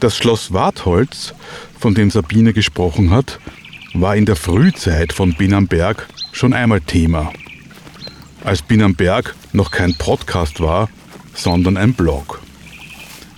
Das 0.00 0.16
Schloss 0.16 0.52
Wartholz, 0.52 1.34
von 1.78 1.94
dem 1.94 2.10
Sabine 2.10 2.52
gesprochen 2.52 3.10
hat, 3.10 3.38
war 3.94 4.16
in 4.16 4.26
der 4.26 4.36
Frühzeit 4.36 5.12
von 5.12 5.34
Binnamberg 5.34 6.06
schon 6.32 6.52
einmal 6.52 6.80
Thema. 6.80 7.32
Als 8.44 8.62
Binnamberg 8.62 9.34
noch 9.52 9.70
kein 9.70 9.94
Podcast 9.94 10.60
war, 10.60 10.88
sondern 11.34 11.76
ein 11.76 11.92
Blog. 11.94 12.40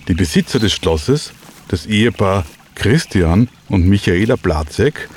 Die 0.07 0.13
Besitzer 0.13 0.59
des 0.59 0.73
Schlosses, 0.73 1.33
das 1.69 1.85
Ehepaar 1.85 2.45
Christian 2.75 3.49
und 3.69 3.87
Michaela 3.87 4.37
Platzek, 4.37 5.09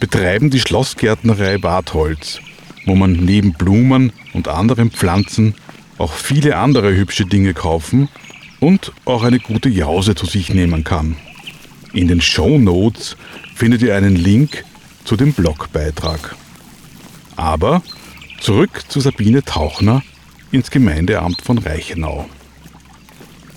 betreiben 0.00 0.50
die 0.50 0.60
Schlossgärtnerei 0.60 1.62
Wartholz, 1.62 2.38
wo 2.86 2.94
man 2.94 3.12
neben 3.12 3.52
Blumen 3.52 4.12
und 4.32 4.48
anderen 4.48 4.90
Pflanzen 4.90 5.54
auch 5.98 6.12
viele 6.12 6.56
andere 6.56 6.94
hübsche 6.94 7.26
Dinge 7.26 7.54
kaufen 7.54 8.08
und 8.60 8.92
auch 9.04 9.22
eine 9.22 9.38
gute 9.38 9.68
Jause 9.68 10.14
zu 10.14 10.26
sich 10.26 10.52
nehmen 10.52 10.84
kann. 10.84 11.16
In 11.92 12.08
den 12.08 12.20
Show 12.20 12.58
Notes 12.58 13.16
findet 13.54 13.82
ihr 13.82 13.94
einen 13.94 14.16
Link 14.16 14.64
zu 15.04 15.16
dem 15.16 15.32
Blogbeitrag. 15.32 16.36
Aber 17.36 17.82
zurück 18.40 18.82
zu 18.88 19.00
Sabine 19.00 19.42
Tauchner 19.42 20.02
ins 20.50 20.70
Gemeindeamt 20.70 21.42
von 21.42 21.58
Reichenau. 21.58 22.28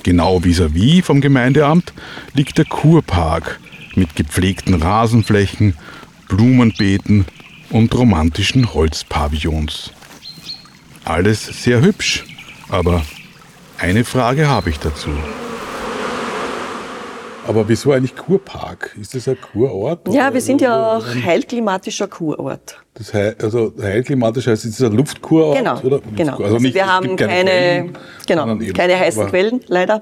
Genau 0.03 0.39
vis-à-vis 0.39 1.01
-vis 1.01 1.03
vom 1.03 1.21
Gemeindeamt 1.21 1.93
liegt 2.33 2.57
der 2.57 2.65
Kurpark 2.65 3.59
mit 3.95 4.15
gepflegten 4.15 4.75
Rasenflächen, 4.75 5.75
Blumenbeeten 6.27 7.25
und 7.69 7.93
romantischen 7.93 8.73
Holzpavillons. 8.73 9.91
Alles 11.03 11.45
sehr 11.63 11.81
hübsch, 11.81 12.23
aber 12.71 13.03
eine 13.77 14.03
Frage 14.03 14.47
habe 14.47 14.69
ich 14.69 14.79
dazu. 14.79 15.09
Aber 17.47 17.67
wieso 17.67 17.91
eigentlich 17.91 18.15
Kurpark? 18.15 18.95
Ist 18.99 19.13
das 19.13 19.27
ein 19.27 19.37
Kurort? 19.41 20.07
Ja, 20.13 20.33
wir 20.33 20.41
sind 20.41 20.61
ja 20.61 20.97
auch 20.97 21.05
heilklimatischer 21.05 22.07
Kurort. 22.07 22.77
Das 22.93 23.13
heil, 23.13 23.35
also 23.41 23.73
heilklimatisch 23.81 24.47
heißt, 24.47 24.63
es 24.65 24.79
ist 24.79 24.83
ein 24.83 24.93
Luftkurort? 24.93 25.57
Genau, 25.57 25.79
oder? 25.81 25.99
genau. 26.15 26.33
Also, 26.33 26.43
also 26.43 26.57
nicht, 26.57 26.75
wir 26.75 26.85
haben 26.85 27.15
keine, 27.15 27.49
Quellen, 27.49 27.97
genau, 28.27 28.73
keine 28.73 28.99
heißen 28.99 29.27
Quellen, 29.27 29.61
leider, 29.67 30.01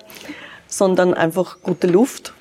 sondern 0.68 1.14
einfach 1.14 1.58
gute 1.64 1.88
Luft. 1.88 2.34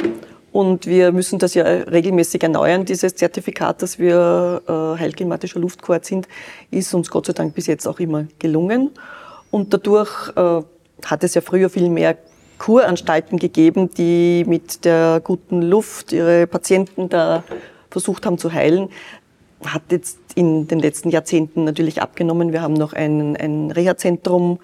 Und 0.50 0.87
wir 0.87 1.12
müssen 1.12 1.38
das 1.38 1.54
ja 1.54 1.64
regelmäßig 1.64 2.42
erneuern, 2.42 2.85
dieses 2.85 3.14
Zertifikat, 3.14 3.80
dass 3.82 3.99
wir 3.99 4.62
äh, 4.66 4.99
heilklimatischer 4.99 5.61
Luftkurort 5.61 6.04
sind, 6.04 6.26
ist 6.70 6.92
uns 6.92 7.08
Gott 7.11 7.26
sei 7.26 7.35
Dank 7.35 7.54
bis 7.54 7.66
jetzt 7.66 7.87
auch 7.87 8.00
immer 8.00 8.25
gelungen. 8.38 8.90
Und 9.50 9.73
dadurch 9.73 10.37
äh, 10.37 10.62
hat 11.05 11.25
es 11.25 11.35
ja 11.35 11.40
früher 11.40 11.71
viel 11.71 11.88
mehr 11.88 12.17
Kuranstalten 12.59 13.38
gegeben, 13.38 13.90
die 13.95 14.45
mit 14.47 14.85
der 14.85 15.21
guten 15.23 15.62
Luft 15.62 16.12
ihre 16.12 16.47
Patienten 16.47 17.09
da 17.09 17.45
versucht 17.90 18.26
haben 18.26 18.38
zu 18.38 18.52
heilen. 18.52 18.90
Hat 19.64 19.83
jetzt 19.90 20.19
in 20.35 20.69
den 20.69 20.78
letzten 20.78 21.11
Jahrzehnten 21.11 21.64
natürlich 21.64 22.02
abgenommen. 22.02 22.52
Wir 22.52 22.62
haben 22.62 22.75
noch 22.75 22.93
ein, 22.93 23.37
ein 23.37 23.71
Reha-Zentrum, 23.71 24.59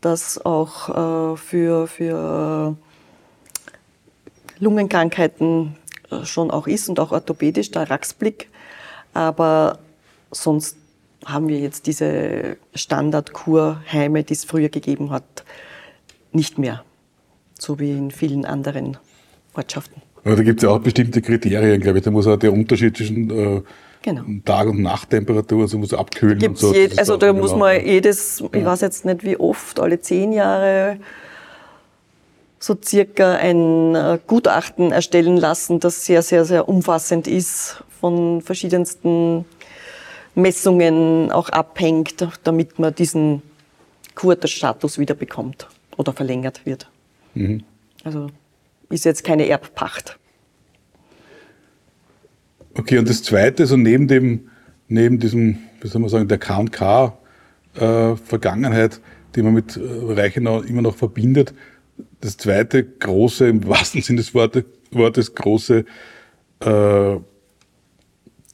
das 0.00 0.44
auch 0.44 1.34
äh, 1.34 1.36
für, 1.36 1.86
für 1.86 2.76
Lungenkrankheiten 4.58 5.76
äh, 6.10 6.24
schon 6.24 6.50
auch 6.50 6.66
ist 6.66 6.88
und 6.88 7.00
auch 7.00 7.12
orthopädisch, 7.12 7.70
der 7.70 7.90
Raxblick. 7.90 8.48
Aber 9.14 9.78
sonst 10.30 10.76
haben 11.26 11.48
wir 11.48 11.58
jetzt 11.58 11.86
diese 11.86 12.56
Standardkurheime, 12.74 14.24
die 14.24 14.32
es 14.32 14.44
früher 14.44 14.68
gegeben 14.68 15.10
hat, 15.10 15.44
nicht 16.32 16.58
mehr 16.58 16.84
so 17.58 17.78
wie 17.78 17.90
in 17.90 18.10
vielen 18.10 18.44
anderen 18.44 18.96
Ortschaften. 19.54 20.02
Aber 20.24 20.36
da 20.36 20.42
gibt 20.42 20.60
es 20.60 20.64
ja 20.64 20.70
auch 20.70 20.80
bestimmte 20.80 21.22
Kriterien, 21.22 21.80
glaube 21.80 21.98
ich. 21.98 22.04
Da 22.04 22.10
muss 22.10 22.26
auch 22.26 22.36
der 22.36 22.52
Unterschied 22.52 22.96
zwischen 22.96 23.30
äh, 23.30 23.62
genau. 24.02 24.22
Tag- 24.44 24.68
und 24.68 24.82
Nachttemperatur, 24.82 25.62
also 25.62 25.78
muss 25.78 25.94
abkühlen 25.94 26.38
Gibt's 26.38 26.62
und 26.62 26.74
so. 26.74 26.74
Je, 26.74 26.90
also 26.96 27.16
da 27.16 27.32
muss 27.32 27.54
man 27.54 27.84
jedes, 27.84 28.42
ich 28.52 28.64
weiß 28.64 28.80
jetzt 28.80 29.04
nicht 29.04 29.24
wie 29.24 29.36
oft, 29.36 29.80
alle 29.80 30.00
zehn 30.00 30.32
Jahre 30.32 30.98
so 32.58 32.76
circa 32.82 33.34
ein 33.34 33.94
äh, 33.94 34.18
Gutachten 34.26 34.90
erstellen 34.90 35.36
lassen, 35.36 35.80
das 35.80 36.04
sehr, 36.04 36.22
sehr, 36.22 36.44
sehr 36.44 36.68
umfassend 36.68 37.28
ist, 37.28 37.84
von 38.00 38.42
verschiedensten 38.42 39.44
Messungen 40.36 41.32
auch 41.32 41.48
abhängt, 41.48 42.24
damit 42.44 42.78
man 42.78 42.94
diesen 42.94 43.42
Kurterstatus 44.14 44.98
wieder 44.98 45.14
bekommt 45.14 45.66
oder 45.96 46.12
verlängert 46.12 46.64
wird. 46.64 46.88
Mhm. 47.34 47.64
Also 48.04 48.28
ist 48.90 49.04
jetzt 49.04 49.24
keine 49.24 49.48
Erbpacht. 49.48 50.16
Okay, 52.74 52.98
und 52.98 53.08
das 53.08 53.22
Zweite, 53.22 53.66
so 53.66 53.76
neben 53.76 54.06
dem, 54.06 54.50
neben 54.88 55.18
diesem, 55.18 55.58
wie 55.80 55.88
soll 55.88 56.02
man 56.02 56.10
sagen, 56.10 56.28
der 56.28 56.38
K&K-Vergangenheit, 56.38 58.96
äh, 58.96 59.00
die 59.34 59.42
man 59.42 59.54
mit 59.54 59.76
äh, 59.76 59.80
Reichenau 59.82 60.60
immer 60.60 60.82
noch 60.82 60.96
verbindet, 60.96 61.54
das 62.20 62.36
zweite 62.36 62.84
große, 62.84 63.48
im 63.48 63.66
wahrsten 63.66 64.02
Sinne 64.02 64.18
des 64.18 64.34
Wortes, 64.34 64.64
Wortes 64.90 65.34
große 65.34 65.86
äh, 66.60 67.16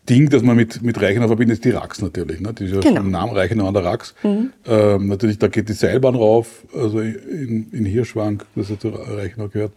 Ding, 0.08 0.28
das 0.30 0.42
man 0.42 0.56
mit, 0.56 0.82
mit 0.82 1.00
Reichenau 1.00 1.28
verbindet, 1.28 1.58
ist 1.58 1.64
die 1.64 1.70
Rax 1.70 2.02
natürlich. 2.02 2.40
Ne? 2.40 2.52
Die 2.52 2.64
ist 2.64 2.74
ja 2.74 2.80
genau. 2.80 2.96
schon 2.96 3.06
im 3.06 3.10
Namen 3.12 3.32
Reichenau 3.36 3.68
an 3.68 3.74
der 3.74 3.84
Rax. 3.84 4.14
Mhm. 4.24 4.52
Ähm, 4.66 5.06
natürlich, 5.06 5.38
da 5.38 5.46
geht 5.46 5.68
die 5.68 5.74
Seilbahn 5.74 6.16
rauf, 6.16 6.64
also 6.74 7.00
in, 7.00 7.70
in 7.70 7.84
Hirschwang, 7.84 8.42
das 8.56 8.68
ja 8.68 8.78
zu 8.78 8.88
Reichenau 8.88 9.48
gehört. 9.48 9.72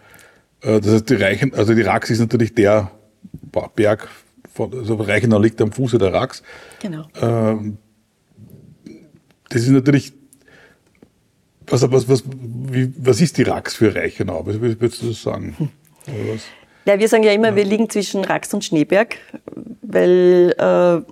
Äh, 0.62 0.82
das 0.82 0.94
heißt, 0.94 1.10
die 1.12 1.16
Reichen, 1.16 1.54
also 1.54 1.76
die 1.76 1.84
Rax 1.84 2.10
ist 2.10 2.20
natürlich 2.20 2.56
der 2.56 2.92
Berg, 3.76 4.08
von, 4.52 4.74
also 4.74 4.96
Reichenau 4.96 5.38
liegt 5.40 5.62
am 5.62 5.72
Fuße 5.72 6.00
der 6.00 6.12
Rax. 6.12 6.42
Genau. 6.82 7.06
Ähm, 7.22 7.78
das 9.50 9.62
ist 9.62 9.70
natürlich, 9.70 10.14
was, 11.68 11.90
was, 11.92 12.10
was, 12.10 12.24
wie, 12.28 12.92
was 12.98 13.22
ist 13.22 13.38
die 13.38 13.44
Rax 13.44 13.76
für 13.76 13.94
Reichenau? 13.94 14.46
Was 14.46 14.60
würdest 14.60 15.04
du 15.04 15.10
das 15.10 15.22
sagen? 15.22 15.56
Hm. 15.58 15.70
Ja, 16.86 17.00
wir 17.00 17.10
sagen 17.10 17.24
ja 17.24 17.32
immer, 17.32 17.50
ja. 17.50 17.56
wir 17.56 17.66
liegen 17.66 17.90
zwischen 17.90 18.24
Rax 18.24 18.54
und 18.54 18.64
Schneeberg, 18.64 19.18
weil 19.82 20.56
äh, 20.58 21.12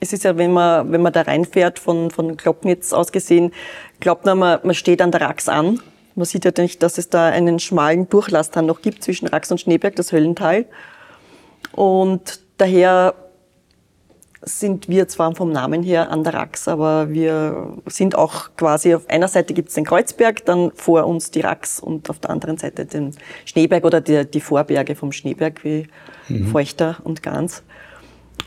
es 0.00 0.12
ist 0.12 0.24
ja, 0.24 0.36
wenn 0.36 0.52
man, 0.52 0.90
wenn 0.90 1.02
man 1.02 1.12
da 1.12 1.22
reinfährt, 1.22 1.78
von, 1.78 2.10
von 2.10 2.36
Glocknitz 2.36 2.92
aus 2.92 3.12
gesehen, 3.12 3.52
glaubt 4.00 4.24
man, 4.24 4.38
man 4.38 4.74
steht 4.74 5.02
an 5.02 5.12
der 5.12 5.20
Rax 5.20 5.48
an. 5.48 5.80
Man 6.14 6.24
sieht 6.24 6.44
ja 6.44 6.52
nicht, 6.56 6.82
dass 6.82 6.98
es 6.98 7.08
da 7.08 7.28
einen 7.28 7.58
schmalen 7.58 8.08
Durchlass 8.08 8.50
dann 8.50 8.66
noch 8.66 8.82
gibt 8.82 9.04
zwischen 9.04 9.28
Rax 9.28 9.50
und 9.50 9.60
Schneeberg, 9.60 9.94
das 9.96 10.10
Höllental. 10.12 10.64
Und 11.72 12.40
daher 12.58 13.14
sind 14.42 14.88
wir 14.88 15.08
zwar 15.08 15.34
vom 15.34 15.52
Namen 15.52 15.82
her 15.82 16.10
an 16.10 16.24
der 16.24 16.34
Rax, 16.34 16.66
aber 16.66 17.10
wir 17.10 17.78
sind 17.86 18.16
auch 18.16 18.50
quasi 18.56 18.94
auf 18.94 19.08
einer 19.08 19.28
Seite 19.28 19.54
gibt 19.54 19.68
es 19.68 19.74
den 19.74 19.84
Kreuzberg, 19.84 20.44
dann 20.44 20.72
vor 20.74 21.06
uns 21.06 21.30
die 21.30 21.40
Rax 21.40 21.78
und 21.80 22.10
auf 22.10 22.18
der 22.18 22.30
anderen 22.30 22.58
Seite 22.58 22.84
den 22.84 23.14
Schneeberg 23.44 23.84
oder 23.84 24.00
die, 24.00 24.28
die 24.28 24.40
Vorberge 24.40 24.96
vom 24.96 25.12
Schneeberg 25.12 25.62
wie 25.64 25.86
mhm. 26.28 26.48
Feuchter 26.48 26.96
und 27.04 27.22
Gans. 27.22 27.62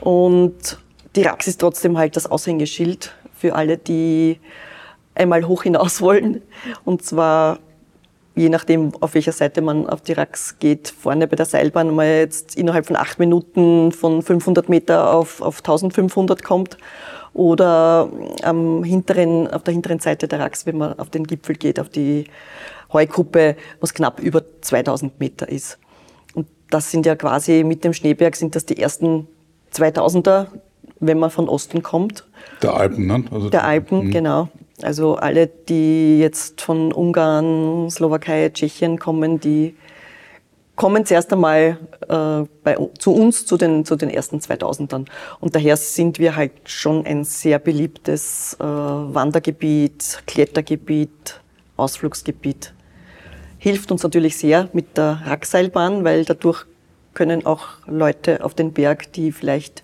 Und 0.01 0.79
die 1.15 1.21
Rax 1.21 1.47
ist 1.47 1.61
trotzdem 1.61 1.97
halt 1.97 2.15
das 2.15 2.29
Aushängeschild 2.29 3.13
für 3.33 3.55
alle, 3.55 3.77
die 3.77 4.39
einmal 5.13 5.47
hoch 5.47 5.63
hinaus 5.63 6.01
wollen. 6.01 6.41
Und 6.83 7.03
zwar 7.03 7.59
je 8.35 8.49
nachdem, 8.49 8.91
auf 8.99 9.13
welcher 9.13 9.31
Seite 9.31 9.61
man 9.61 9.87
auf 9.87 10.01
die 10.01 10.13
Rax 10.13 10.59
geht, 10.59 10.89
vorne 10.89 11.27
bei 11.27 11.35
der 11.35 11.45
Seilbahn 11.45 11.95
mal 11.95 12.05
jetzt 12.05 12.55
innerhalb 12.57 12.85
von 12.85 12.95
acht 12.95 13.17
Minuten 13.17 13.91
von 13.91 14.21
500 14.21 14.69
Meter 14.69 15.13
auf, 15.13 15.41
auf 15.41 15.59
1500 15.59 16.43
kommt 16.43 16.77
oder 17.33 18.09
am 18.43 18.83
hinteren, 18.83 19.47
auf 19.47 19.63
der 19.63 19.73
hinteren 19.73 19.99
Seite 19.99 20.27
der 20.27 20.39
Rax, 20.39 20.65
wenn 20.65 20.77
man 20.77 20.99
auf 20.99 21.09
den 21.09 21.25
Gipfel 21.25 21.55
geht, 21.55 21.79
auf 21.79 21.89
die 21.89 22.25
Heugruppe, 22.91 23.55
was 23.79 23.93
knapp 23.93 24.19
über 24.19 24.43
2000 24.61 25.19
Meter 25.19 25.47
ist. 25.49 25.77
Und 26.33 26.47
das 26.69 26.91
sind 26.91 27.05
ja 27.05 27.15
quasi 27.15 27.63
mit 27.63 27.83
dem 27.83 27.93
Schneeberg 27.93 28.35
sind 28.35 28.55
das 28.55 28.65
die 28.65 28.77
ersten 28.77 29.27
2000er, 29.73 30.47
wenn 30.99 31.19
man 31.19 31.29
von 31.29 31.49
Osten 31.49 31.83
kommt. 31.83 32.25
Der 32.61 32.73
Alpen, 32.73 33.07
ne? 33.07 33.23
Also 33.31 33.49
der 33.49 33.63
Alpen, 33.63 34.07
mh. 34.07 34.11
genau. 34.11 34.49
Also 34.81 35.15
alle, 35.15 35.47
die 35.47 36.19
jetzt 36.19 36.61
von 36.61 36.91
Ungarn, 36.91 37.89
Slowakei, 37.89 38.49
Tschechien 38.49 38.99
kommen, 38.99 39.39
die 39.39 39.75
kommen 40.75 41.05
zuerst 41.05 41.31
einmal 41.31 41.77
äh, 42.09 42.47
bei, 42.63 42.77
zu 42.99 43.13
uns, 43.13 43.45
zu 43.45 43.55
den, 43.55 43.85
zu 43.85 43.95
den 43.95 44.09
ersten 44.09 44.39
2000ern. 44.39 45.05
Und 45.39 45.55
daher 45.55 45.77
sind 45.77 46.19
wir 46.19 46.35
halt 46.35 46.51
schon 46.65 47.05
ein 47.05 47.23
sehr 47.23 47.59
beliebtes 47.59 48.57
äh, 48.59 48.63
Wandergebiet, 48.63 50.23
Klettergebiet, 50.27 51.39
Ausflugsgebiet. 51.77 52.73
Hilft 53.57 53.91
uns 53.91 54.03
natürlich 54.03 54.37
sehr 54.37 54.69
mit 54.73 54.97
der 54.97 55.21
Rackseilbahn, 55.25 56.03
weil 56.03 56.25
dadurch 56.25 56.65
können 57.13 57.45
auch 57.45 57.67
Leute 57.87 58.43
auf 58.43 58.53
den 58.53 58.73
Berg, 58.73 59.11
die 59.13 59.31
vielleicht 59.31 59.83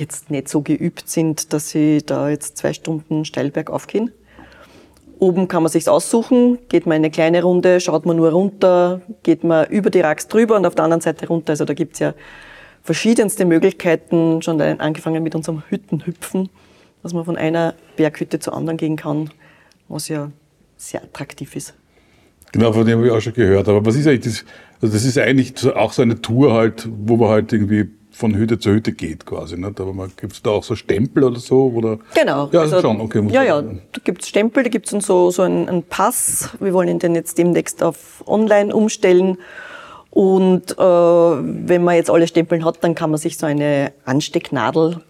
jetzt 0.00 0.30
nicht 0.30 0.48
so 0.48 0.62
geübt 0.62 1.08
sind, 1.08 1.52
dass 1.52 1.70
sie 1.70 2.02
da 2.04 2.28
jetzt 2.28 2.56
zwei 2.56 2.72
Stunden 2.72 3.24
steil 3.24 3.50
bergauf 3.50 3.86
gehen. 3.86 4.10
Oben 5.18 5.48
kann 5.48 5.62
man 5.62 5.70
sich's 5.70 5.86
aussuchen, 5.86 6.58
geht 6.68 6.86
man 6.86 6.96
eine 6.96 7.10
kleine 7.10 7.42
Runde, 7.42 7.80
schaut 7.80 8.06
man 8.06 8.16
nur 8.16 8.30
runter, 8.30 9.02
geht 9.22 9.44
man 9.44 9.68
über 9.68 9.90
die 9.90 10.00
Rax 10.00 10.28
drüber 10.28 10.56
und 10.56 10.64
auf 10.64 10.74
der 10.74 10.84
anderen 10.84 11.02
Seite 11.02 11.28
runter. 11.28 11.50
Also 11.50 11.66
da 11.66 11.74
gibt's 11.74 11.98
ja 11.98 12.14
verschiedenste 12.82 13.44
Möglichkeiten, 13.44 14.40
schon 14.40 14.60
angefangen 14.60 15.22
mit 15.22 15.34
unserem 15.34 15.62
Hüttenhüpfen, 15.68 16.48
dass 17.02 17.12
man 17.12 17.26
von 17.26 17.36
einer 17.36 17.74
Berghütte 17.96 18.38
zur 18.38 18.54
anderen 18.54 18.78
gehen 18.78 18.96
kann, 18.96 19.30
was 19.88 20.08
ja 20.08 20.30
sehr 20.78 21.02
attraktiv 21.02 21.54
ist. 21.54 21.74
Genau, 22.52 22.72
von 22.72 22.86
dem 22.86 22.98
habe 22.98 23.06
ich 23.06 23.12
auch 23.12 23.20
schon 23.20 23.34
gehört. 23.34 23.68
Aber 23.68 23.84
was 23.84 23.96
ist 23.96 24.06
eigentlich 24.06 24.34
das? 24.34 24.44
Also 24.80 24.94
das 24.94 25.04
ist 25.04 25.18
eigentlich 25.18 25.54
auch 25.74 25.92
so 25.92 26.00
eine 26.00 26.22
Tour 26.22 26.54
halt, 26.54 26.88
wo 26.90 27.16
man 27.16 27.28
halt 27.28 27.52
irgendwie 27.52 27.90
von 28.20 28.36
Hütte 28.36 28.58
zu 28.58 28.70
Hütte 28.70 28.92
geht 28.92 29.24
quasi. 29.24 29.56
Nicht? 29.56 29.80
Aber 29.80 30.08
gibt 30.08 30.34
es 30.34 30.42
da 30.42 30.50
auch 30.50 30.62
so 30.62 30.76
Stempel 30.76 31.24
oder 31.24 31.40
so? 31.40 31.72
Oder? 31.74 31.98
Genau. 32.14 32.50
Ja, 32.52 32.60
also 32.60 32.80
schon, 32.80 33.00
okay. 33.00 33.26
Ja, 33.30 33.42
ja, 33.42 33.62
da 33.62 34.00
gibt 34.04 34.22
es 34.22 34.28
Stempel, 34.28 34.62
da 34.62 34.68
gibt 34.68 34.92
es 34.92 35.06
so, 35.06 35.30
so 35.30 35.42
einen, 35.42 35.68
einen, 35.68 35.82
Pass. 35.82 36.50
Wir 36.60 36.74
wollen 36.74 36.88
ihn 36.88 36.98
den 36.98 37.14
jetzt 37.14 37.38
demnächst 37.38 37.82
auf 37.82 38.22
online 38.26 38.74
umstellen. 38.74 39.38
Und 40.10 40.72
äh, 40.72 40.76
wenn 40.78 41.82
man 41.82 41.94
jetzt 41.94 42.10
alle 42.10 42.26
Stempeln 42.28 42.64
hat, 42.64 42.84
dann 42.84 42.94
kann 42.94 43.10
man 43.10 43.18
sich 43.18 43.38
so 43.38 43.46
eine 43.46 43.92
Anstecknadel 44.04 45.00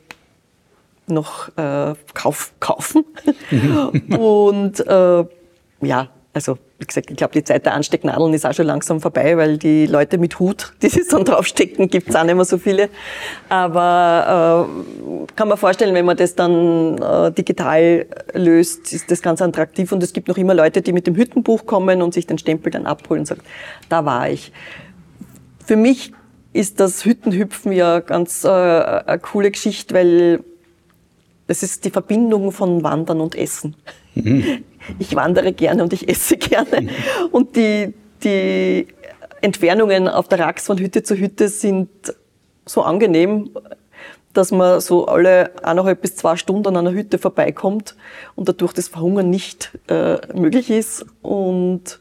noch 1.09 1.49
äh, 1.57 1.95
kauf, 2.15 2.53
kaufen. 2.61 3.05
Mhm. 3.51 4.15
und 4.19 4.87
äh, 4.87 5.25
ja, 5.83 6.09
also 6.33 6.59
wie 6.81 6.87
gesagt, 6.87 7.11
ich 7.11 7.17
glaube, 7.17 7.35
die 7.35 7.45
Zeit 7.45 7.67
der 7.67 7.75
Anstecknadeln 7.75 8.33
ist 8.33 8.47
auch 8.47 8.55
schon 8.55 8.67
langsam 8.67 9.03
vorbei, 9.03 9.37
weil 9.37 9.59
die 9.59 9.85
Leute 9.85 10.17
mit 10.17 10.39
Hut, 10.39 10.73
die 10.83 10.89
sich 10.89 11.07
dann 11.09 11.25
draufstecken, 11.25 11.89
gibt 11.89 12.09
es 12.09 12.17
auch 12.17 12.25
nicht 12.25 12.35
mehr 12.35 12.47
so 12.47 12.57
viele. 12.57 12.89
Aber 13.51 14.67
äh, 14.67 15.33
kann 15.37 15.49
man 15.49 15.59
vorstellen, 15.59 15.95
wenn 15.95 16.07
man 16.07 16.17
das 16.17 16.35
dann 16.35 16.97
äh, 16.99 17.33
digital 17.33 18.07
löst, 18.33 18.93
ist 18.95 19.11
das 19.11 19.21
ganz 19.21 19.43
attraktiv. 19.43 19.93
Und 19.93 20.03
es 20.03 20.15
gibt 20.15 20.29
noch 20.29 20.39
immer 20.39 20.55
Leute, 20.55 20.81
die 20.81 20.95
mit 20.95 21.07
dem 21.07 21.17
Hüttenbuch 21.17 21.67
kommen 21.67 22.01
und 22.01 22.15
sich 22.15 22.27
den 22.27 22.39
Stempel 22.39 22.73
dann 22.73 22.87
abholen 22.87 23.21
und 23.21 23.27
sagen, 23.27 23.43
da 23.91 24.07
war 24.07 24.31
ich. 24.31 24.51
Für 25.67 25.77
mich 25.77 26.13
ist 26.55 26.81
das 26.81 27.05
Hüttenhüpfen 27.05 27.73
ja 27.73 28.01
ganz 28.01 28.43
äh, 28.45 28.49
eine 28.49 29.19
coole 29.19 29.51
Geschichte, 29.51 29.95
weil 29.95 30.43
das 31.47 31.63
ist 31.63 31.85
die 31.85 31.91
Verbindung 31.91 32.53
von 32.53 32.83
Wandern 32.83 33.21
und 33.21 33.35
Essen. 33.35 33.77
Mhm. 34.15 34.65
Ich 34.99 35.15
wandere 35.15 35.53
gerne 35.53 35.83
und 35.83 35.93
ich 35.93 36.09
esse 36.09 36.37
gerne. 36.37 36.89
Und 37.33 37.57
die, 37.57 37.95
die 38.25 38.87
Entfernungen 39.41 40.09
auf 40.09 40.29
der 40.29 40.41
Rax 40.41 40.67
von 40.67 40.79
Hütte 40.79 41.03
zu 41.03 41.17
Hütte 41.17 41.49
sind 41.49 41.89
so 42.67 42.83
angenehm, 42.83 43.51
dass 44.33 44.53
man 44.53 44.81
so 44.81 45.07
alle 45.07 45.53
eineinhalb 45.65 46.03
bis 46.03 46.17
zwei 46.17 46.37
Stunden 46.37 46.69
an 46.69 46.77
einer 46.77 46.93
Hütte 46.93 47.19
vorbeikommt 47.19 47.97
und 48.37 48.49
dadurch 48.49 48.73
das 48.73 48.89
Verhungern 48.89 49.29
nicht 49.29 49.77
äh, 49.89 50.19
möglich 50.35 50.71
ist 50.71 51.05
und 51.23 52.01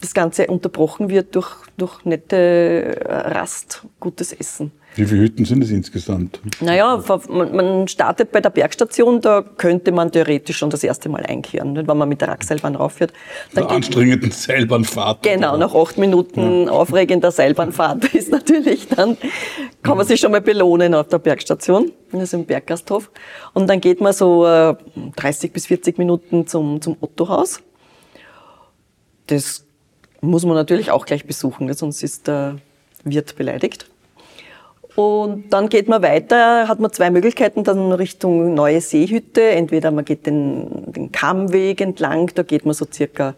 das 0.00 0.12
Ganze 0.12 0.48
unterbrochen 0.48 1.08
wird 1.08 1.34
durch, 1.34 1.54
durch 1.76 2.04
nette 2.04 3.00
Rast, 3.06 3.86
gutes 4.00 4.32
Essen. 4.32 4.72
Wie 4.96 5.06
viele 5.06 5.22
Hütten 5.22 5.44
sind 5.44 5.62
es 5.64 5.70
insgesamt? 5.70 6.40
Naja, 6.60 7.02
man 7.28 7.88
startet 7.88 8.30
bei 8.30 8.40
der 8.40 8.50
Bergstation, 8.50 9.20
da 9.20 9.42
könnte 9.42 9.90
man 9.90 10.12
theoretisch 10.12 10.58
schon 10.58 10.70
das 10.70 10.84
erste 10.84 11.08
Mal 11.08 11.24
einkehren, 11.26 11.76
wenn 11.76 11.96
man 11.96 12.08
mit 12.08 12.20
der 12.20 12.28
Radseilbahn 12.28 12.76
rauffährt. 12.76 13.12
Dann 13.54 13.66
der 13.66 13.76
anstrengenden 13.76 14.30
Seilbahnfahrt. 14.30 15.22
Genau, 15.22 15.56
nach 15.56 15.74
acht 15.74 15.98
Minuten 15.98 16.66
ja. 16.66 16.70
aufregender 16.70 17.32
Seilbahnfahrt 17.32 18.04
ist 18.14 18.30
natürlich 18.30 18.86
dann, 18.86 19.16
kann 19.82 19.96
man 19.96 20.06
sich 20.06 20.20
schon 20.20 20.30
mal 20.30 20.40
belohnen 20.40 20.94
auf 20.94 21.08
der 21.08 21.18
Bergstation, 21.18 21.90
das 22.12 22.22
ist 22.22 22.34
im 22.34 22.44
Berggasthof. 22.44 23.10
Und 23.52 23.68
dann 23.68 23.80
geht 23.80 24.00
man 24.00 24.12
so 24.12 24.44
30 25.16 25.50
äh, 25.50 25.52
bis 25.52 25.66
40 25.66 25.98
Minuten 25.98 26.46
zum, 26.46 26.80
zum 26.80 26.96
Ottohaus. 27.00 27.60
Das 29.26 29.64
muss 30.20 30.44
man 30.44 30.54
natürlich 30.54 30.92
auch 30.92 31.04
gleich 31.04 31.26
besuchen, 31.26 31.72
sonst 31.74 32.02
ist 32.04 32.28
der 32.28 32.58
Wirt 33.02 33.34
beleidigt. 33.36 33.88
Und 34.96 35.52
dann 35.52 35.68
geht 35.68 35.88
man 35.88 36.02
weiter, 36.02 36.68
hat 36.68 36.78
man 36.78 36.92
zwei 36.92 37.10
Möglichkeiten, 37.10 37.64
dann 37.64 37.90
Richtung 37.92 38.54
Neue 38.54 38.80
Seehütte. 38.80 39.42
Entweder 39.42 39.90
man 39.90 40.04
geht 40.04 40.26
den, 40.26 40.92
den 40.92 41.10
Kammweg 41.10 41.80
entlang, 41.80 42.30
da 42.34 42.42
geht 42.44 42.64
man 42.64 42.74
so 42.74 42.86
circa 42.90 43.34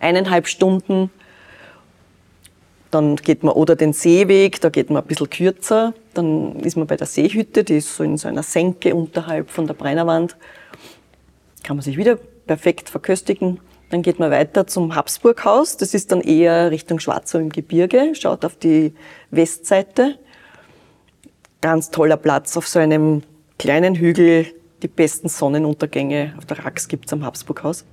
eineinhalb 0.00 0.48
Stunden. 0.48 1.10
Dann 2.90 3.16
geht 3.16 3.44
man 3.44 3.54
oder 3.54 3.76
den 3.76 3.92
Seeweg, 3.92 4.60
da 4.60 4.68
geht 4.68 4.90
man 4.90 5.02
ein 5.02 5.06
bisschen 5.06 5.30
kürzer. 5.30 5.94
Dann 6.14 6.56
ist 6.60 6.76
man 6.76 6.88
bei 6.88 6.96
der 6.96 7.06
Seehütte, 7.06 7.62
die 7.62 7.76
ist 7.76 7.94
so 7.94 8.02
in 8.02 8.16
so 8.16 8.26
einer 8.26 8.42
Senke 8.42 8.94
unterhalb 8.94 9.50
von 9.50 9.66
der 9.66 9.74
Brennerwand. 9.74 10.36
Kann 11.62 11.76
man 11.76 11.84
sich 11.84 11.96
wieder 11.96 12.16
perfekt 12.46 12.88
verköstigen. 12.88 13.60
Dann 13.90 14.02
geht 14.02 14.18
man 14.18 14.32
weiter 14.32 14.66
zum 14.66 14.96
Habsburghaus. 14.96 15.76
Das 15.76 15.94
ist 15.94 16.10
dann 16.10 16.20
eher 16.20 16.72
Richtung 16.72 16.98
Schwarzau 16.98 17.38
im 17.38 17.50
Gebirge, 17.50 18.14
schaut 18.14 18.44
auf 18.44 18.56
die 18.56 18.92
Westseite 19.30 20.18
ganz 21.60 21.90
toller 21.90 22.16
Platz 22.16 22.56
auf 22.56 22.68
so 22.68 22.78
einem 22.78 23.22
kleinen 23.58 23.94
Hügel. 23.94 24.46
Die 24.82 24.88
besten 24.88 25.28
Sonnenuntergänge 25.28 26.34
auf 26.36 26.44
der 26.44 26.64
Rax 26.64 26.88
gibt's 26.88 27.12
am 27.12 27.24
Habsburghaus. 27.24 27.84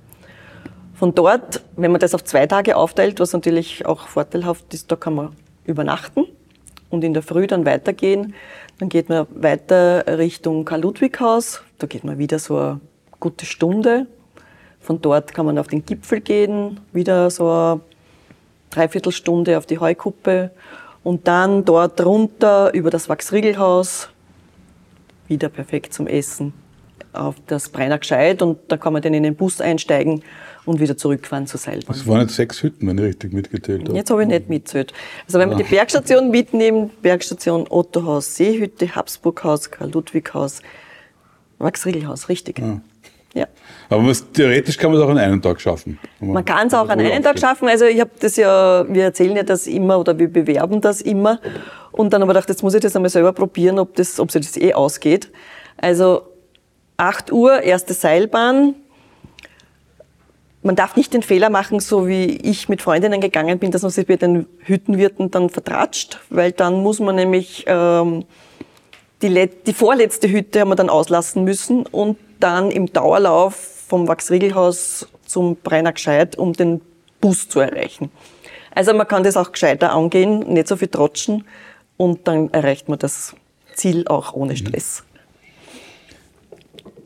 Von 0.94 1.14
dort, 1.14 1.62
wenn 1.76 1.90
man 1.90 2.00
das 2.00 2.14
auf 2.14 2.22
zwei 2.24 2.46
Tage 2.46 2.76
aufteilt, 2.76 3.18
was 3.18 3.32
natürlich 3.32 3.84
auch 3.86 4.06
vorteilhaft 4.06 4.72
ist, 4.74 4.92
da 4.92 4.96
kann 4.96 5.14
man 5.14 5.36
übernachten 5.64 6.26
und 6.90 7.02
in 7.02 7.14
der 7.14 7.22
Früh 7.22 7.46
dann 7.46 7.66
weitergehen. 7.66 8.34
Dann 8.78 8.88
geht 8.88 9.08
man 9.08 9.26
weiter 9.30 10.04
Richtung 10.18 10.64
Karl-Ludwig-Haus. 10.64 11.62
Da 11.78 11.86
geht 11.86 12.04
man 12.04 12.18
wieder 12.18 12.38
so 12.38 12.56
eine 12.56 12.80
gute 13.18 13.46
Stunde. 13.46 14.06
Von 14.80 15.00
dort 15.00 15.34
kann 15.34 15.46
man 15.46 15.58
auf 15.58 15.68
den 15.68 15.84
Gipfel 15.84 16.20
gehen, 16.20 16.80
wieder 16.92 17.30
so 17.30 17.50
eine 17.50 17.80
Dreiviertelstunde 18.70 19.56
auf 19.56 19.66
die 19.66 19.78
Heukuppe 19.78 20.50
und 21.04 21.28
dann 21.28 21.64
dort 21.64 22.04
runter 22.04 22.72
über 22.74 22.90
das 22.90 23.08
Wachsriegelhaus, 23.08 24.08
wieder 25.28 25.48
perfekt 25.48 25.94
zum 25.94 26.08
Essen, 26.08 26.52
auf 27.12 27.36
das 27.46 27.68
Breiner 27.68 27.98
Gscheid 27.98 28.42
und 28.42 28.58
da 28.68 28.76
kann 28.76 28.92
man 28.92 29.02
dann 29.02 29.14
in 29.14 29.22
den 29.22 29.36
Bus 29.36 29.60
einsteigen 29.60 30.24
und 30.64 30.80
wieder 30.80 30.96
zurückfahren 30.96 31.46
zur 31.46 31.60
Seilbahn. 31.60 31.94
Das 31.94 32.06
waren 32.06 32.22
jetzt 32.22 32.34
sechs 32.34 32.62
Hütten, 32.62 32.88
wenn 32.88 32.98
ich 32.98 33.04
richtig 33.04 33.32
mitgezählt 33.32 33.84
habe. 33.84 33.96
Jetzt 33.96 34.10
habe 34.10 34.22
ich 34.22 34.28
nicht 34.28 34.48
mitgezählt. 34.48 34.92
Also 35.26 35.38
wenn 35.38 35.50
man 35.50 35.58
die 35.58 35.64
Bergstation 35.64 36.30
mitnimmt, 36.30 37.00
Bergstation 37.02 37.66
Ottohaus, 37.68 38.34
Seehütte, 38.34 38.96
Habsburghaus, 38.96 39.70
Karl-Ludwig-Haus, 39.70 40.62
Wachsriegelhaus, 41.58 42.28
richtig. 42.28 42.58
Ja. 42.58 42.80
Ja. 43.34 43.46
Aber 43.88 44.06
was, 44.06 44.30
theoretisch 44.32 44.78
kann 44.78 44.92
man 44.92 45.00
es 45.00 45.06
auch 45.06 45.10
an 45.10 45.18
einem 45.18 45.42
Tag 45.42 45.60
schaffen. 45.60 45.98
Man 46.20 46.44
kann 46.44 46.68
es 46.68 46.74
auch 46.74 46.88
an 46.88 47.00
einem 47.00 47.22
Tag 47.22 47.38
schaffen. 47.38 47.68
Also 47.68 47.84
ich 47.84 48.00
habe 48.00 48.10
das 48.20 48.36
ja, 48.36 48.86
wir 48.88 49.04
erzählen 49.04 49.36
ja 49.36 49.42
das 49.42 49.66
immer 49.66 49.98
oder 49.98 50.18
wir 50.18 50.32
bewerben 50.32 50.80
das 50.80 51.00
immer. 51.00 51.40
Und 51.92 52.12
dann 52.12 52.22
habe 52.22 52.32
ich 52.32 52.34
gedacht, 52.34 52.48
jetzt 52.48 52.62
muss 52.62 52.74
ich 52.74 52.80
das 52.80 52.96
einmal 52.96 53.10
selber 53.10 53.32
probieren, 53.32 53.78
ob, 53.78 53.94
das, 53.96 54.18
ob 54.18 54.30
sich 54.30 54.46
das 54.46 54.56
eh 54.56 54.72
ausgeht. 54.72 55.30
Also 55.76 56.22
8 56.96 57.32
Uhr, 57.32 57.62
erste 57.62 57.92
Seilbahn. 57.92 58.74
Man 60.62 60.76
darf 60.76 60.96
nicht 60.96 61.12
den 61.12 61.22
Fehler 61.22 61.50
machen, 61.50 61.78
so 61.80 62.08
wie 62.08 62.24
ich 62.24 62.68
mit 62.68 62.80
Freundinnen 62.80 63.20
gegangen 63.20 63.58
bin, 63.58 63.70
dass 63.70 63.82
man 63.82 63.90
sich 63.90 64.06
bei 64.06 64.16
den 64.16 64.46
Hüttenwirten 64.60 65.30
dann 65.30 65.50
vertratscht, 65.50 66.20
weil 66.30 66.52
dann 66.52 66.82
muss 66.82 67.00
man 67.00 67.16
nämlich 67.16 67.64
ähm, 67.66 68.24
die, 69.20 69.50
die 69.66 69.72
vorletzte 69.72 70.28
Hütte 70.30 70.60
haben 70.60 70.70
wir 70.70 70.76
dann 70.76 70.88
auslassen 70.88 71.44
müssen 71.44 71.84
und 71.86 72.16
dann 72.44 72.70
im 72.70 72.92
Dauerlauf 72.92 73.54
vom 73.88 74.06
Wachsriegelhaus 74.06 75.08
zum 75.26 75.56
Breiner 75.56 75.92
Gscheid, 75.92 76.36
um 76.36 76.52
den 76.52 76.82
Bus 77.20 77.48
zu 77.48 77.60
erreichen. 77.60 78.10
Also 78.74 78.92
man 78.92 79.08
kann 79.08 79.22
das 79.22 79.36
auch 79.36 79.50
gescheiter 79.50 79.92
angehen, 79.92 80.40
nicht 80.52 80.68
so 80.68 80.76
viel 80.76 80.88
trotschen 80.88 81.44
und 81.96 82.28
dann 82.28 82.50
erreicht 82.52 82.88
man 82.88 82.98
das 82.98 83.34
Ziel 83.74 84.06
auch 84.08 84.34
ohne 84.34 84.56
Stress. 84.56 85.04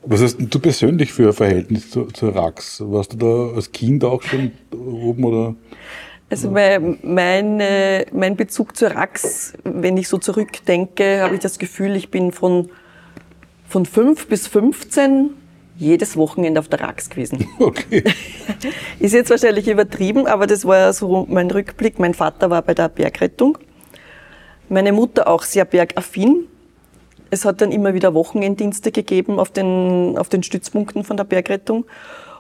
Was 0.03 0.23
hast 0.23 0.39
du 0.39 0.59
persönlich 0.59 1.13
für 1.13 1.29
ein 1.29 1.33
Verhältnis 1.35 1.91
zur, 1.91 2.13
zur 2.13 2.35
Rax? 2.35 2.83
Warst 2.85 3.13
du 3.13 3.17
da 3.19 3.55
als 3.55 3.71
Kind 3.71 4.03
auch 4.05 4.23
schon 4.23 4.53
oben 4.73 5.25
oder? 5.25 5.55
Also 6.31 6.51
mein, 6.51 6.99
mein, 7.03 7.63
mein 8.13 8.37
Bezug 8.37 8.77
zur 8.77 8.91
Rax, 8.91 9.53
wenn 9.65 9.97
ich 9.97 10.09
so 10.09 10.19
zurückdenke, 10.19 11.21
habe 11.23 11.35
ich 11.35 11.41
das 11.41 11.59
Gefühl, 11.59 11.95
ich 11.95 12.11
bin 12.11 12.33
von 12.33 12.71
von 13.69 13.87
fünf 13.87 14.27
bis 14.29 14.47
15 14.47 15.31
jedes 15.77 16.17
Wochenende 16.17 16.59
auf 16.59 16.69
der 16.69 16.81
Rax 16.81 17.09
gewesen. 17.09 17.47
Okay. 17.61 18.03
Ist 18.99 19.15
jetzt 19.15 19.31
wahrscheinlich 19.31 19.69
übertrieben, 19.69 20.27
aber 20.27 20.47
das 20.47 20.65
war 20.65 20.93
so 20.93 21.27
mein 21.29 21.51
Rückblick. 21.51 21.99
Mein 21.99 22.15
Vater 22.15 22.51
war 22.51 22.63
bei 22.63 22.75
der 22.75 22.89
Bergrettung. 22.89 23.59
Meine 24.69 24.93
Mutter 24.93 25.29
auch 25.29 25.43
sehr 25.43 25.65
bergaffin. 25.65 26.47
Es 27.31 27.45
hat 27.45 27.61
dann 27.61 27.71
immer 27.73 27.95
wieder 27.95 28.15
Wochenenddienste 28.15 28.91
gegeben 28.91 29.39
auf 29.39 29.51
den, 29.51 30.17
auf 30.19 30.29
den 30.29 30.43
Stützpunkten 30.43 31.05
von 31.05 31.17
der 31.17 31.25
Bergrettung. 31.25 31.85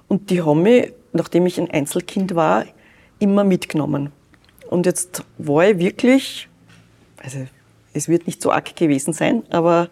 Und 0.08 0.30
die 0.30 0.42
haben 0.42 0.62
mich, 0.62 0.92
nachdem 1.12 1.46
ich 1.46 1.60
ein 1.60 1.70
Einzelkind 1.70 2.34
war, 2.34 2.64
immer 3.18 3.44
mitgenommen. 3.44 4.12
Und 4.68 4.86
jetzt 4.86 5.24
war 5.36 5.68
ich 5.68 5.78
wirklich, 5.78 6.48
also 7.22 7.38
es 7.92 8.08
wird 8.08 8.26
nicht 8.26 8.42
so 8.42 8.50
arg 8.50 8.74
gewesen 8.74 9.12
sein, 9.12 9.42
aber 9.50 9.88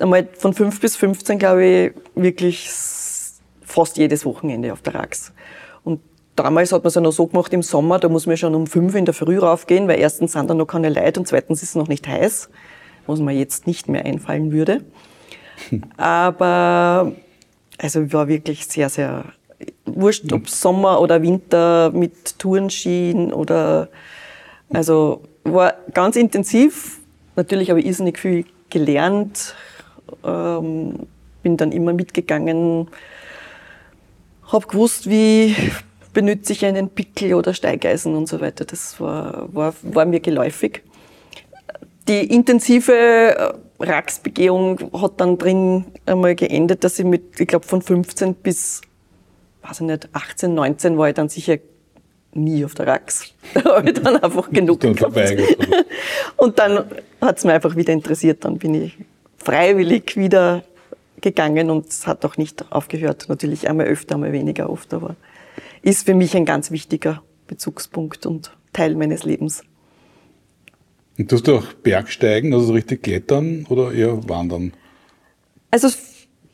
einmal 0.00 0.28
von 0.38 0.54
5 0.54 0.80
bis 0.80 0.96
15, 0.96 1.38
glaube 1.38 1.64
ich, 1.64 1.92
wirklich 2.14 2.70
fast 3.62 3.96
jedes 3.96 4.24
Wochenende 4.24 4.72
auf 4.72 4.82
der 4.82 4.94
Rax. 4.94 5.32
Und 5.82 6.00
damals 6.36 6.72
hat 6.72 6.82
man 6.82 6.88
es 6.88 6.94
ja 6.94 7.00
noch 7.00 7.12
so 7.12 7.26
gemacht 7.26 7.52
im 7.52 7.62
Sommer, 7.62 7.98
da 7.98 8.08
muss 8.08 8.26
man 8.26 8.36
schon 8.36 8.54
um 8.54 8.66
5 8.66 8.94
in 8.94 9.04
der 9.04 9.14
Früh 9.14 9.38
raufgehen, 9.38 9.88
weil 9.88 9.98
erstens 9.98 10.32
sind 10.32 10.48
da 10.48 10.54
noch 10.54 10.66
keine 10.66 10.88
Leute 10.88 11.20
und 11.20 11.26
zweitens 11.26 11.62
ist 11.62 11.70
es 11.70 11.74
noch 11.74 11.88
nicht 11.88 12.06
heiß, 12.06 12.50
was 13.06 13.20
mir 13.20 13.32
jetzt 13.32 13.66
nicht 13.66 13.88
mehr 13.88 14.04
einfallen 14.04 14.52
würde. 14.52 14.84
Aber 15.96 17.12
also 17.78 18.12
war 18.12 18.28
wirklich 18.28 18.66
sehr, 18.66 18.88
sehr 18.88 19.24
wurscht, 19.86 20.32
ob 20.32 20.48
Sommer 20.48 21.00
oder 21.00 21.22
Winter 21.22 21.90
mit 21.92 22.38
Tourenskien 22.38 23.32
oder 23.32 23.88
also 24.72 25.22
war 25.44 25.74
ganz 25.92 26.16
intensiv 26.16 26.98
natürlich 27.36 27.70
habe 27.70 27.80
ich 27.80 27.86
irrsinnig 27.86 28.18
viel 28.18 28.44
gelernt, 28.70 29.54
ähm, 30.24 31.06
bin 31.42 31.56
dann 31.56 31.72
immer 31.72 31.92
mitgegangen, 31.92 32.88
habe 34.50 34.66
gewusst, 34.66 35.08
wie 35.08 35.54
benütze 36.12 36.52
ich 36.52 36.64
einen 36.64 36.88
Pickel 36.88 37.34
oder 37.34 37.54
Steigeisen 37.54 38.14
und 38.14 38.28
so 38.28 38.40
weiter. 38.40 38.64
Das 38.64 39.00
war, 39.00 39.52
war, 39.54 39.74
war 39.82 40.06
mir 40.06 40.20
geläufig. 40.20 40.82
Die 42.08 42.20
intensive 42.20 43.58
Racksbegehung 43.80 44.90
hat 45.00 45.20
dann 45.20 45.38
drin 45.38 45.86
einmal 46.06 46.34
geendet, 46.34 46.84
dass 46.84 46.98
ich 46.98 47.04
mit, 47.04 47.40
ich 47.40 47.48
glaube, 47.48 47.66
von 47.66 47.82
15 47.82 48.34
bis, 48.34 48.82
weiß 49.62 49.80
ich 49.80 49.86
nicht, 49.86 50.08
18, 50.12 50.54
19 50.54 50.98
war 50.98 51.08
ich 51.08 51.14
dann 51.14 51.28
sicher 51.28 51.58
nie 52.32 52.64
auf 52.64 52.74
der 52.74 52.86
Rax. 52.86 53.32
Da 53.54 53.76
habe 53.76 53.90
ich 53.90 54.00
dann 54.00 54.16
einfach 54.16 54.50
genug 54.50 54.80
dann 54.80 54.94
gehabt. 54.94 55.16
Und 56.36 56.58
dann 56.58 56.84
hat 57.20 57.38
es 57.38 57.44
mir 57.44 57.52
einfach 57.54 57.76
wieder 57.76 57.92
interessiert. 57.92 58.44
Dann 58.44 58.58
bin 58.58 58.74
ich 58.74 58.96
freiwillig 59.44 60.16
wieder 60.16 60.64
gegangen 61.20 61.70
und 61.70 61.88
es 61.88 62.06
hat 62.06 62.24
auch 62.24 62.36
nicht 62.36 62.72
aufgehört. 62.72 63.26
Natürlich 63.28 63.68
einmal 63.68 63.86
öfter, 63.86 64.14
einmal 64.14 64.32
weniger 64.32 64.70
oft, 64.70 64.92
aber 64.92 65.16
ist 65.82 66.06
für 66.06 66.14
mich 66.14 66.36
ein 66.36 66.44
ganz 66.44 66.70
wichtiger 66.70 67.22
Bezugspunkt 67.46 68.26
und 68.26 68.50
Teil 68.72 68.94
meines 68.94 69.24
Lebens. 69.24 69.62
Und 71.18 71.30
tust 71.30 71.46
du 71.46 71.58
auch 71.58 71.72
Bergsteigen, 71.74 72.52
also 72.52 72.66
so 72.66 72.72
richtig 72.72 73.02
klettern 73.02 73.66
oder 73.68 73.92
eher 73.92 74.28
wandern? 74.28 74.72
Also 75.70 75.88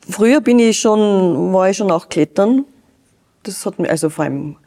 früher 0.07 0.41
bin 0.41 0.59
ich 0.59 0.79
schon, 0.79 1.53
war 1.53 1.69
ich 1.69 1.77
schon 1.77 1.91
auch 1.91 2.09
klettern. 2.09 2.65
Das 3.43 3.65
hat 3.65 3.79
mir, 3.79 3.89
also 3.89 4.09
vor 4.09 4.25
allem, 4.25 4.57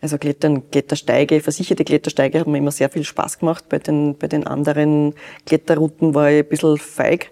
also 0.00 0.18
Klettern, 0.18 0.70
Klettersteige, 0.70 1.40
versicherte 1.40 1.84
Klettersteige 1.84 2.40
haben 2.40 2.52
mir 2.52 2.58
immer 2.58 2.70
sehr 2.70 2.88
viel 2.88 3.04
Spaß 3.04 3.38
gemacht. 3.38 3.68
Bei 3.68 3.78
den, 3.78 4.16
bei 4.16 4.28
den 4.28 4.46
anderen 4.46 5.14
Kletterrouten 5.46 6.14
war 6.14 6.30
ich 6.30 6.42
ein 6.42 6.48
bisschen 6.48 6.78
feig. 6.78 7.30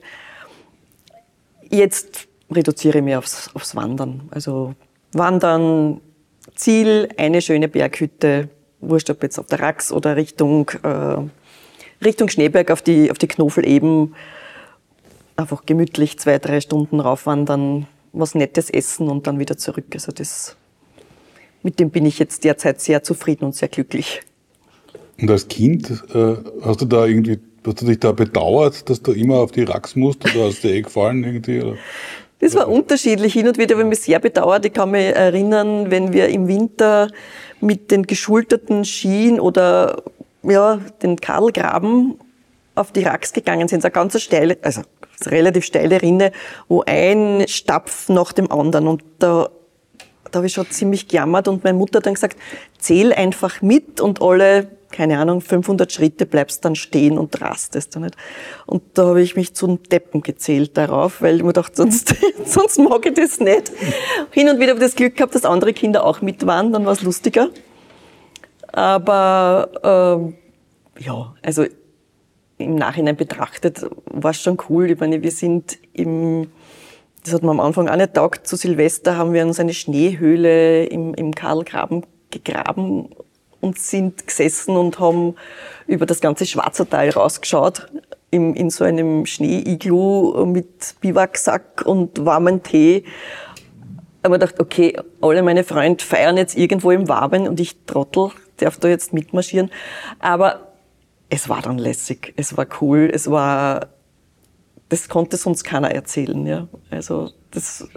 Jetzt 1.73 2.29
reduziere 2.51 2.99
ich 2.99 3.05
mich 3.05 3.17
aufs, 3.17 3.51
aufs 3.55 3.75
Wandern. 3.75 4.29
Also 4.31 4.75
Wandern, 5.13 6.01
Ziel, 6.55 7.09
eine 7.17 7.41
schöne 7.41 7.69
Berghütte, 7.69 8.51
wurscht 8.81 9.09
ob 9.09 9.23
jetzt 9.23 9.39
auf 9.39 9.47
der 9.47 9.61
Rax 9.61 9.91
oder 9.91 10.17
Richtung, 10.17 10.71
äh, 10.83 12.05
Richtung 12.05 12.29
Schneeberg 12.29 12.71
auf 12.71 12.83
die, 12.83 13.11
auf 13.11 13.19
die 13.19 13.29
Knofel 13.29 13.67
eben. 13.67 14.15
Einfach 15.37 15.65
gemütlich 15.65 16.19
zwei, 16.19 16.39
drei 16.39 16.61
Stunden 16.61 17.01
raufwandern, 17.01 17.87
was 18.13 18.35
Nettes 18.35 18.69
essen 18.69 19.09
und 19.09 19.27
dann 19.27 19.39
wieder 19.39 19.57
zurück. 19.57 19.87
Also 19.95 20.13
das, 20.13 20.57
mit 21.63 21.81
dem 21.81 21.91
bin 21.91 22.05
ich 22.05 22.19
jetzt 22.19 22.45
derzeit 22.45 22.83
sehr 22.83 23.03
zufrieden 23.03 23.47
und 23.47 23.55
sehr 23.55 23.69
glücklich. 23.69 24.21
Und 25.19 25.31
als 25.31 25.49
Kind, 25.49 25.91
äh, 26.13 26.37
hast 26.63 26.83
du 26.83 26.85
da 26.85 27.07
irgendwie, 27.07 27.39
hast 27.67 27.83
du 27.83 27.87
dich 27.87 28.01
da 28.01 28.13
bedauert, 28.13 28.89
dass 28.89 29.03
du 29.03 29.13
immer 29.13 29.37
auf 29.37 29.53
die 29.53 29.65
Rax 29.65 29.97
musst 29.97 30.25
oder 30.25 30.47
hast 30.47 30.63
dir 30.63 30.75
eh 30.75 30.83
gefallen 30.83 31.25
irgendwie? 31.25 31.63
Oder? 31.63 31.77
Das 32.41 32.55
war 32.57 32.69
unterschiedlich. 32.69 33.33
Hin 33.33 33.47
und 33.47 33.57
wieder 33.57 33.75
habe 33.75 33.83
ich 33.83 33.89
mich 33.89 34.01
sehr 34.01 34.19
bedauert. 34.19 34.65
Ich 34.67 34.73
kann 34.73 34.91
mich 34.91 35.15
erinnern, 35.15 35.91
wenn 35.91 36.13
wir 36.13 36.29
im 36.29 36.49
Winter 36.49 37.09
mit 37.61 37.93
den 37.93 38.03
geschulterten 38.05 38.85
Skien 38.85 39.39
oder 39.39 40.03
ja, 40.43 40.81
den 41.03 41.21
Karlgraben 41.21 42.19
auf 42.75 42.91
die 42.91 43.05
Rax 43.05 43.33
gegangen 43.33 43.69
sind. 43.69 43.85
Eine 43.85 43.93
ganz 43.93 44.21
steile, 44.21 44.59
also 44.63 44.83
relativ 45.27 45.65
steile 45.65 46.03
Rinne, 46.03 46.33
wo 46.69 46.83
ein 46.85 47.45
Stapf 47.47 48.09
nach 48.09 48.33
dem 48.33 48.51
anderen. 48.51 48.89
Und 48.89 49.05
da, 49.21 49.49
da 50.31 50.39
habe 50.39 50.47
ich 50.47 50.55
schon 50.55 50.69
ziemlich 50.69 51.09
gejammert 51.09 51.47
und 51.47 51.63
meine 51.63 51.79
Mutter 51.79 51.99
hat 51.99 52.07
dann 52.07 52.15
gesagt, 52.15 52.37
zähl 52.79 53.13
einfach 53.13 53.63
mit 53.63 54.01
und 54.01 54.21
alle 54.21 54.69
keine 54.93 55.19
Ahnung, 55.19 55.41
500 55.41 55.91
Schritte 55.91 56.27
bleibst 56.27 56.65
dann 56.65 56.77
stehen 56.77 57.19
und 57.19 57.41
rastest. 57.41 57.99
Nicht? 57.99 58.17
Und 58.67 58.83
da 58.95 59.07
habe 59.07 59.23
ich 59.23 59.35
mich 59.35 59.55
zum 59.55 59.83
Deppen 59.83 60.23
gezählt 60.23 60.77
darauf, 60.77 61.23
weil 61.23 61.37
ich 61.37 61.43
mir 61.43 61.53
dachte, 61.53 61.77
sonst, 61.77 62.15
sonst 62.45 62.79
mag 62.79 63.05
ich 63.07 63.15
das 63.15 63.41
nicht. 63.41 63.73
Hin 64.31 64.49
und 64.49 64.61
wieder 64.61 64.71
habe 64.71 64.81
ich 64.81 64.87
das 64.87 64.95
Glück 64.95 65.17
gehabt, 65.17 65.35
dass 65.35 65.45
andere 65.45 65.73
Kinder 65.73 66.05
auch 66.05 66.23
mit 66.23 66.47
waren, 66.47 66.73
dann 66.73 66.85
war 66.85 66.93
es 66.93 67.03
lustiger. 67.03 67.49
Aber 68.73 69.71
ähm, 69.83 70.35
ja, 70.99 71.35
also 71.43 71.65
im 72.59 72.75
Nachhinein 72.77 73.17
betrachtet 73.17 73.85
war 74.07 74.31
es 74.31 74.41
schon 74.41 74.59
cool. 74.69 74.91
Ich 74.91 75.01
meine, 75.01 75.23
wir 75.23 75.31
sind 75.31 75.79
im, 75.93 76.49
das 77.25 77.35
hat 77.35 77.43
man 77.43 77.59
am 77.59 77.67
Anfang 77.67 77.89
auch 77.89 77.97
nicht 77.97 78.15
taugt, 78.15 78.47
zu 78.47 78.57
Silvester 78.57 79.17
haben 79.17 79.33
wir 79.33 79.45
uns 79.45 79.61
eine 79.61 79.75
Schneehöhle 79.75 80.85
im, 80.87 81.15
im 81.15 81.35
Karlgraben 81.35 82.05
gegraben 82.31 83.11
und 83.63 83.79
sind 83.79 84.27
gesessen 84.27 84.77
und 84.77 84.99
haben 84.99 85.37
über 85.87 86.05
das 86.05 86.21
ganze 86.21 86.45
Schwarzertal 86.45 87.09
rausgeschaut, 87.11 87.89
in, 88.31 88.55
in 88.55 88.69
so 88.71 88.85
einem 88.85 89.25
Schneeiglu 89.25 90.45
mit 90.47 90.97
Biwaksack 91.01 91.83
und 91.87 92.25
warmen 92.25 92.63
Tee. 92.63 93.05
Aber 94.23 94.39
gedacht, 94.39 94.61
okay, 94.61 94.99
alle 95.21 95.43
meine 95.43 95.65
Freunde 95.65 96.05
feiern 96.05 96.37
jetzt 96.37 96.57
irgendwo 96.57 96.91
im 96.91 97.09
Warmen 97.09 97.49
und 97.49 97.61
ich 97.61 97.77
Trottel 97.87 98.31
darf 98.57 98.79
da 98.79 98.89
jetzt 98.89 99.13
mitmarschieren. 99.13 99.71
Aber 100.19 100.73
es 101.29 101.49
war 101.49 101.63
dann 101.63 101.79
lässig, 101.79 102.35
es 102.37 102.57
war 102.57 102.67
cool, 102.81 103.11
es 103.13 103.31
war, 103.31 103.89
das 104.89 105.09
konnte 105.09 105.37
sonst 105.37 105.65
keiner 105.65 105.91
erzählen, 105.91 106.47
ja. 106.47 106.69
Also, 106.91 107.31
das, 107.51 107.89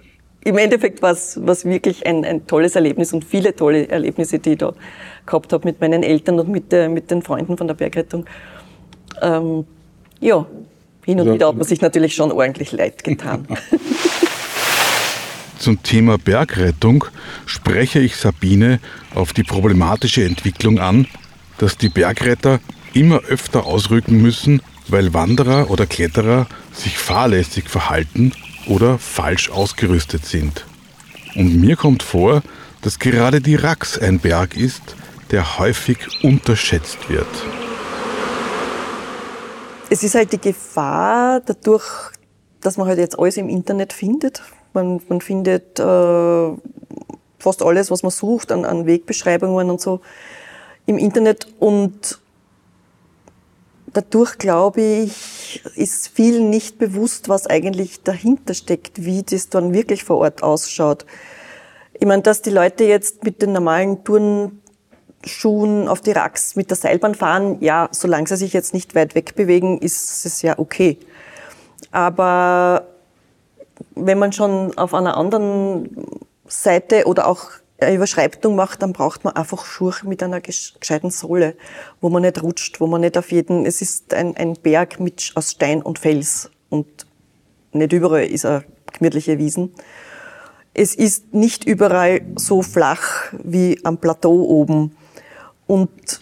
im 0.45 0.60
Endeffekt 0.60 1.01
war 1.01 1.12
es 1.12 1.65
wirklich 1.65 2.05
ein, 2.05 2.23
ein 2.23 2.45
tolles 2.45 2.75
Erlebnis 2.75 3.12
und 3.13 3.25
viele 3.25 3.55
tolle 3.55 3.89
Erlebnisse, 3.89 4.38
die 4.38 4.51
ich 4.51 4.60
da 4.60 4.73
gehabt 5.25 5.51
habe 5.51 5.67
mit 5.67 5.81
meinen 5.81 6.03
Eltern 6.03 6.39
und 6.39 6.49
mit, 6.49 6.71
der, 6.71 6.88
mit 6.88 7.10
den 7.10 7.23
Freunden 7.23 7.58
von 7.58 7.67
der 7.67 7.73
Bergrettung. 7.73 8.25
Ähm, 9.23 9.65
ja, 10.19 10.45
hin 11.03 11.19
und 11.19 11.34
wieder 11.34 11.47
hat 11.47 11.55
man 11.55 11.65
sich 11.65 11.81
natürlich 11.81 12.13
schon 12.13 12.31
ordentlich 12.31 12.71
leid 12.71 13.03
getan. 13.03 13.47
Zum 15.58 15.81
Thema 15.81 16.19
Bergrettung 16.19 17.05
spreche 17.47 17.99
ich 17.99 18.15
Sabine 18.15 18.79
auf 19.15 19.34
die 19.34 19.43
problematische 19.43 20.23
Entwicklung 20.23 20.77
an, 20.77 21.08
dass 21.58 21.75
die 21.75 21.89
Bergretter 21.89 22.60
immer 22.93 23.23
öfter 23.23 23.65
ausrücken 23.65 24.21
müssen, 24.21 24.62
weil 24.89 25.15
Wanderer 25.15 25.71
oder 25.71 25.88
Kletterer 25.88 26.45
sich 26.71 26.99
fahrlässig 26.99 27.67
verhalten 27.67 28.31
oder 28.67 28.97
falsch 28.97 29.49
ausgerüstet 29.49 30.25
sind. 30.25 30.65
Und 31.36 31.60
mir 31.60 31.75
kommt 31.75 32.04
vor, 32.04 32.41
dass 32.82 32.99
gerade 32.99 33.41
die 33.41 33.56
Rax 33.56 33.97
ein 33.97 34.19
Berg 34.19 34.56
ist, 34.56 34.95
der 35.32 35.60
häufig 35.60 35.97
unterschätzt 36.23 37.10
wird. 37.10 37.28
Es 39.89 40.04
ist 40.04 40.15
halt 40.15 40.32
die 40.32 40.39
Gefahr 40.39 41.41
dadurch, 41.41 42.12
dass 42.62 42.78
man 42.78 42.88
halt 42.88 42.99
jetzt 42.99 43.17
alles 43.19 43.38
im 43.38 43.49
Internet 43.49 43.93
findet. 43.93 44.41
Man, 44.73 45.01
man 45.10 45.21
findet 45.21 45.80
äh, 45.80 46.49
fast 47.39 47.62
alles, 47.63 47.91
was 47.91 48.04
man 48.04 48.12
sucht, 48.12 48.51
an, 48.51 48.65
an 48.65 48.86
Wegbeschreibungen 48.86 49.69
und 49.69 49.82
so 49.82 50.01
im 50.86 50.97
Internet 50.97 51.47
und 51.60 52.19
dadurch, 53.95 54.38
glaube 54.38 54.81
ich, 54.81 55.63
ist 55.75 56.10
vielen 56.10 56.49
nicht 56.49 56.77
bewusst, 56.77 57.29
was 57.29 57.47
eigentlich 57.47 58.03
dahinter 58.03 58.53
steckt, 58.53 59.03
wie 59.05 59.23
das 59.23 59.49
dann 59.49 59.73
wirklich 59.73 60.03
vor 60.03 60.17
Ort 60.17 60.43
ausschaut. 60.43 61.05
Ich 61.93 62.05
meine, 62.05 62.21
dass 62.21 62.41
die 62.41 62.49
Leute 62.49 62.84
jetzt 62.84 63.23
mit 63.23 63.41
den 63.41 63.53
normalen 63.53 64.03
Turnschuhen 64.03 65.88
auf 65.88 66.01
die 66.01 66.12
Racks 66.12 66.55
mit 66.55 66.69
der 66.69 66.77
Seilbahn 66.77 67.15
fahren, 67.15 67.58
ja, 67.62 67.88
solange 67.91 68.27
sie 68.27 68.36
sich 68.36 68.53
jetzt 68.53 68.73
nicht 68.73 68.95
weit 68.95 69.15
weg 69.15 69.36
bewegen, 69.36 69.79
ist 69.79 70.25
es 70.25 70.41
ja 70.41 70.60
okay. 70.60 70.99
Aber 71.91 72.88
wenn 73.95 74.19
man 74.19 74.34
schon 74.34 74.77
auf 74.77 74.93
einer 74.93 75.15
anderen 75.15 76.05
Seite 76.47 77.05
oder 77.05 77.27
auch 77.27 77.51
eine 77.80 77.96
Überschreibung 77.96 78.56
macht, 78.56 78.82
dann 78.82 78.94
braucht 78.94 79.24
man 79.24 79.36
einfach 79.36 79.66
Schuhe 79.66 79.94
mit 80.04 80.24
einer 80.24 80.42
gescheiten 80.42 81.10
Sohle, 81.10 81.56
wo 82.00 82.10
man 82.10 82.22
nicht 82.22 82.42
rutscht, 82.42 82.80
wo 82.80 82.88
man 82.88 83.02
nicht 83.02 83.18
auf 83.18 83.32
jeden, 83.32 83.66
es 83.66 83.82
ist 83.82 84.14
ein, 84.14 84.36
ein 84.38 84.54
Berg 84.54 85.00
mit, 85.00 85.32
aus 85.36 85.52
Stein 85.52 85.82
und 85.82 86.00
Fels 86.00 86.50
und 86.70 87.06
nicht 87.74 87.92
überall 87.92 88.26
ist 88.26 88.46
er 88.46 88.64
gemütliche 88.94 89.38
Wiesen. 89.38 89.74
Es 90.74 90.96
ist 90.96 91.34
nicht 91.34 91.66
überall 91.66 92.22
so 92.36 92.62
flach 92.62 93.34
wie 93.44 93.80
am 93.84 93.98
Plateau 93.98 94.44
oben 94.44 94.96
und 95.68 96.22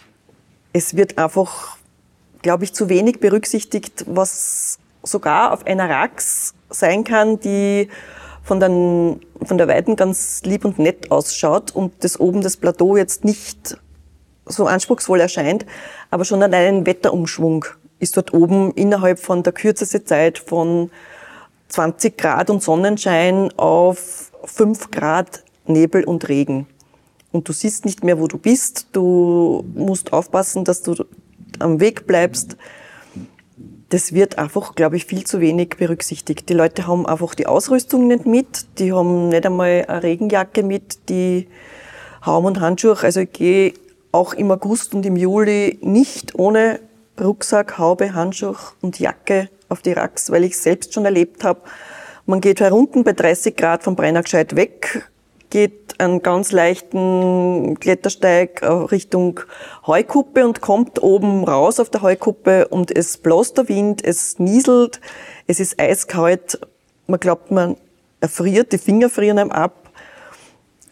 es 0.72 0.96
wird 0.96 1.18
einfach, 1.18 1.76
glaube 2.42 2.64
ich, 2.64 2.74
zu 2.74 2.88
wenig 2.88 3.20
berücksichtigt, 3.20 4.04
was 4.08 4.78
sogar 5.04 5.52
auf 5.52 5.66
einer 5.66 5.88
Rax 5.88 6.54
sein 6.70 7.04
kann, 7.04 7.38
die 7.38 7.88
von, 8.44 8.60
den, 8.60 9.20
von 9.44 9.58
der 9.58 9.66
Weiten 9.66 9.96
ganz 9.96 10.42
lieb 10.44 10.64
und 10.64 10.78
nett 10.78 11.10
ausschaut 11.10 11.74
und 11.74 12.04
das 12.04 12.20
oben 12.20 12.42
das 12.42 12.56
Plateau 12.56 12.96
jetzt 12.96 13.24
nicht 13.24 13.78
so 14.46 14.66
anspruchsvoll 14.66 15.20
erscheint, 15.20 15.64
aber 16.10 16.24
schon 16.24 16.42
allein 16.42 16.76
ein 16.76 16.86
Wetterumschwung 16.86 17.64
ist 17.98 18.16
dort 18.16 18.34
oben 18.34 18.72
innerhalb 18.72 19.18
von 19.18 19.42
der 19.42 19.54
kürzesten 19.54 20.04
Zeit 20.04 20.38
von 20.38 20.90
20 21.68 22.18
Grad 22.18 22.50
und 22.50 22.62
Sonnenschein 22.62 23.50
auf 23.56 24.30
5 24.44 24.90
Grad 24.90 25.42
Nebel 25.66 26.04
und 26.04 26.28
Regen. 26.28 26.66
Und 27.32 27.48
du 27.48 27.52
siehst 27.52 27.86
nicht 27.86 28.04
mehr, 28.04 28.20
wo 28.20 28.28
du 28.28 28.36
bist. 28.36 28.88
Du 28.92 29.64
musst 29.74 30.12
aufpassen, 30.12 30.64
dass 30.64 30.82
du 30.82 30.94
am 31.58 31.80
Weg 31.80 32.06
bleibst 32.06 32.56
das 33.94 34.12
wird 34.12 34.38
einfach, 34.38 34.74
glaube 34.74 34.96
ich, 34.96 35.04
viel 35.04 35.22
zu 35.22 35.40
wenig 35.40 35.76
berücksichtigt. 35.78 36.48
Die 36.48 36.54
Leute 36.54 36.88
haben 36.88 37.06
einfach 37.06 37.36
die 37.36 37.46
Ausrüstung 37.46 38.08
nicht 38.08 38.26
mit, 38.26 38.66
die 38.80 38.92
haben 38.92 39.28
nicht 39.28 39.46
einmal 39.46 39.84
eine 39.86 40.02
Regenjacke 40.02 40.64
mit, 40.64 41.08
die 41.08 41.46
Haum 42.26 42.46
und 42.46 42.58
Handschuhe. 42.58 42.98
Also 43.00 43.20
ich 43.20 43.32
gehe 43.32 43.72
auch 44.10 44.34
im 44.34 44.50
August 44.50 44.94
und 44.94 45.06
im 45.06 45.14
Juli 45.14 45.78
nicht 45.80 46.34
ohne 46.34 46.80
Rucksack, 47.20 47.78
Haube, 47.78 48.14
Handschuhe 48.14 48.56
und 48.80 48.98
Jacke 48.98 49.48
auf 49.68 49.80
die 49.80 49.92
Racks, 49.92 50.28
weil 50.32 50.42
ich 50.42 50.58
selbst 50.58 50.92
schon 50.92 51.04
erlebt 51.04 51.44
habe, 51.44 51.60
man 52.26 52.40
geht 52.40 52.58
herunten 52.58 53.04
bei 53.04 53.12
30 53.12 53.54
Grad 53.54 53.84
vom 53.84 53.94
Brenner 53.94 54.24
gescheit 54.24 54.56
weg, 54.56 55.08
geht 55.54 56.00
einen 56.00 56.20
ganz 56.20 56.50
leichten 56.50 57.78
Klettersteig 57.78 58.60
Richtung 58.90 59.38
Heukuppe 59.86 60.44
und 60.44 60.60
kommt 60.60 61.00
oben 61.00 61.44
raus 61.44 61.78
auf 61.78 61.90
der 61.90 62.02
Heukuppe 62.02 62.66
und 62.66 62.90
es 62.90 63.18
bläst 63.18 63.56
der 63.56 63.68
Wind, 63.68 64.04
es 64.04 64.40
nieselt, 64.40 65.00
es 65.46 65.60
ist 65.60 65.80
eiskalt. 65.80 66.58
Man 67.06 67.20
glaubt, 67.20 67.52
man 67.52 67.76
erfriert, 68.20 68.72
die 68.72 68.78
Finger 68.78 69.08
frieren 69.08 69.38
einem 69.38 69.52
ab. 69.52 69.92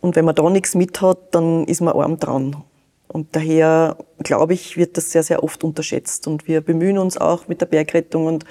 Und 0.00 0.14
wenn 0.14 0.24
man 0.24 0.36
da 0.36 0.48
nichts 0.48 0.76
mit 0.76 1.00
hat, 1.00 1.34
dann 1.34 1.64
ist 1.64 1.80
man 1.80 1.96
arm 1.96 2.20
dran. 2.20 2.62
Und 3.08 3.34
daher, 3.34 3.96
glaube 4.22 4.54
ich, 4.54 4.76
wird 4.76 4.96
das 4.96 5.10
sehr, 5.10 5.24
sehr 5.24 5.42
oft 5.42 5.64
unterschätzt. 5.64 6.28
Und 6.28 6.46
wir 6.46 6.60
bemühen 6.60 6.98
uns 6.98 7.16
auch 7.16 7.48
mit 7.48 7.60
der 7.60 7.66
Bergrettung 7.66 8.26
und 8.26 8.44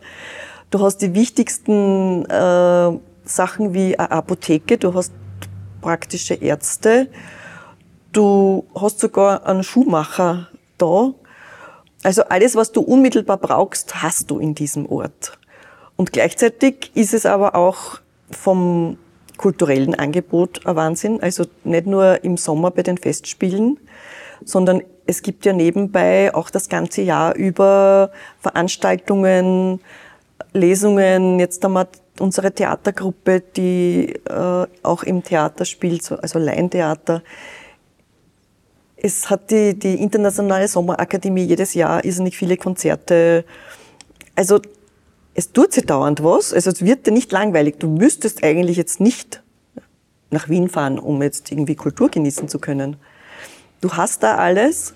Du 0.69 0.79
hast 0.81 0.97
die 0.97 1.13
wichtigsten 1.13 2.25
äh, 2.25 2.99
Sachen 3.25 3.73
wie 3.73 3.97
eine 3.97 4.11
Apotheke, 4.11 4.77
du 4.77 4.93
hast 4.93 5.13
praktische 5.81 6.35
Ärzte, 6.35 7.09
du 8.11 8.65
hast 8.75 8.99
sogar 8.99 9.45
einen 9.45 9.63
Schuhmacher 9.63 10.49
da. 10.77 11.13
Also 12.03 12.23
alles, 12.23 12.55
was 12.55 12.71
du 12.71 12.81
unmittelbar 12.81 13.37
brauchst, 13.37 14.01
hast 14.01 14.31
du 14.31 14.39
in 14.39 14.55
diesem 14.55 14.85
Ort. 14.85 15.37
Und 15.95 16.13
gleichzeitig 16.13 16.91
ist 16.93 17.13
es 17.13 17.25
aber 17.25 17.55
auch 17.55 17.99
vom 18.31 18.97
kulturellen 19.37 19.95
Angebot 19.95 20.65
ein 20.65 20.75
Wahnsinn. 20.75 21.21
Also 21.21 21.45
nicht 21.63 21.87
nur 21.87 22.23
im 22.23 22.37
Sommer 22.37 22.71
bei 22.71 22.83
den 22.83 22.97
Festspielen, 22.97 23.79
sondern 24.45 24.81
es 25.05 25.21
gibt 25.21 25.45
ja 25.45 25.53
nebenbei 25.53 26.33
auch 26.33 26.49
das 26.49 26.69
ganze 26.69 27.01
Jahr 27.01 27.35
über 27.35 28.11
Veranstaltungen, 28.41 29.79
Lesungen. 30.53 31.39
Jetzt 31.39 31.63
wir 31.63 31.87
unsere 32.19 32.51
Theatergruppe, 32.51 33.41
die 33.41 34.13
äh, 34.25 34.67
auch 34.83 35.03
im 35.03 35.23
Theater 35.23 35.65
spielt, 35.65 36.11
also 36.11 36.39
Laientheater. 36.39 37.23
Es 38.97 39.29
hat 39.29 39.49
die, 39.51 39.79
die 39.79 39.95
Internationale 39.95 40.67
Sommerakademie 40.67 41.43
jedes 41.43 41.73
Jahr 41.73 42.03
irrsinnig 42.03 42.37
viele 42.37 42.57
Konzerte. 42.57 43.45
Also 44.35 44.59
es 45.33 45.53
tut 45.53 45.73
sich 45.73 45.85
dauernd 45.85 46.23
was. 46.23 46.53
Also 46.53 46.69
es 46.69 46.83
wird 46.83 47.07
dir 47.07 47.11
nicht 47.11 47.31
langweilig. 47.31 47.77
Du 47.79 47.87
müsstest 47.87 48.43
eigentlich 48.43 48.75
jetzt 48.75 48.99
nicht 48.99 49.41
nach 50.31 50.49
Wien 50.49 50.69
fahren, 50.69 50.99
um 50.99 51.23
jetzt 51.23 51.51
irgendwie 51.51 51.75
Kultur 51.75 52.09
genießen 52.09 52.49
zu 52.49 52.59
können. 52.59 52.97
Du 53.81 53.91
hast 53.93 54.23
da 54.23 54.35
alles 54.35 54.93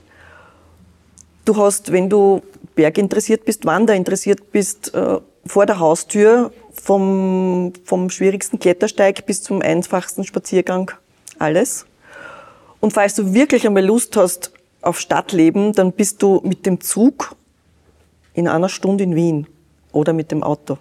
Du 1.46 1.58
hast, 1.58 1.92
wenn 1.92 2.10
du 2.10 2.42
berginteressiert 2.76 3.44
bist, 3.44 3.66
Wander 3.66 3.94
interessiert 3.94 4.52
bist, 4.52 4.94
äh, 4.94 5.20
vor 5.46 5.66
der 5.66 5.80
Haustür 5.80 6.54
vom, 6.72 7.74
vom 7.84 8.10
schwierigsten 8.10 8.60
Klettersteig 8.60 9.26
bis 9.26 9.44
zum 9.44 9.62
einfachsten 9.62 10.24
Spaziergang 10.24 10.92
alles. 11.40 11.86
Und 12.80 12.94
falls 12.94 13.16
du 13.16 13.34
wirklich 13.34 13.68
einmal 13.68 13.86
Lust 13.86 14.16
hast 14.16 14.54
auf 14.82 15.00
Stadtleben, 15.00 15.74
dann 15.74 15.92
bist 15.92 16.22
du 16.22 16.42
mit 16.46 16.66
dem 16.66 16.80
Zug 16.80 17.36
in 18.34 18.48
einer 18.48 18.70
Stunde 18.70 19.04
in 19.04 19.16
Wien 19.16 19.48
oder 19.92 20.14
mit 20.14 20.32
dem 20.32 20.44
Auto. 20.44 20.78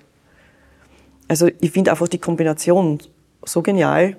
Also 1.26 1.48
ich 1.60 1.72
finde 1.72 1.90
einfach 1.90 2.08
die 2.08 2.18
Kombination 2.18 3.00
so 3.44 3.62
genial, 3.62 4.16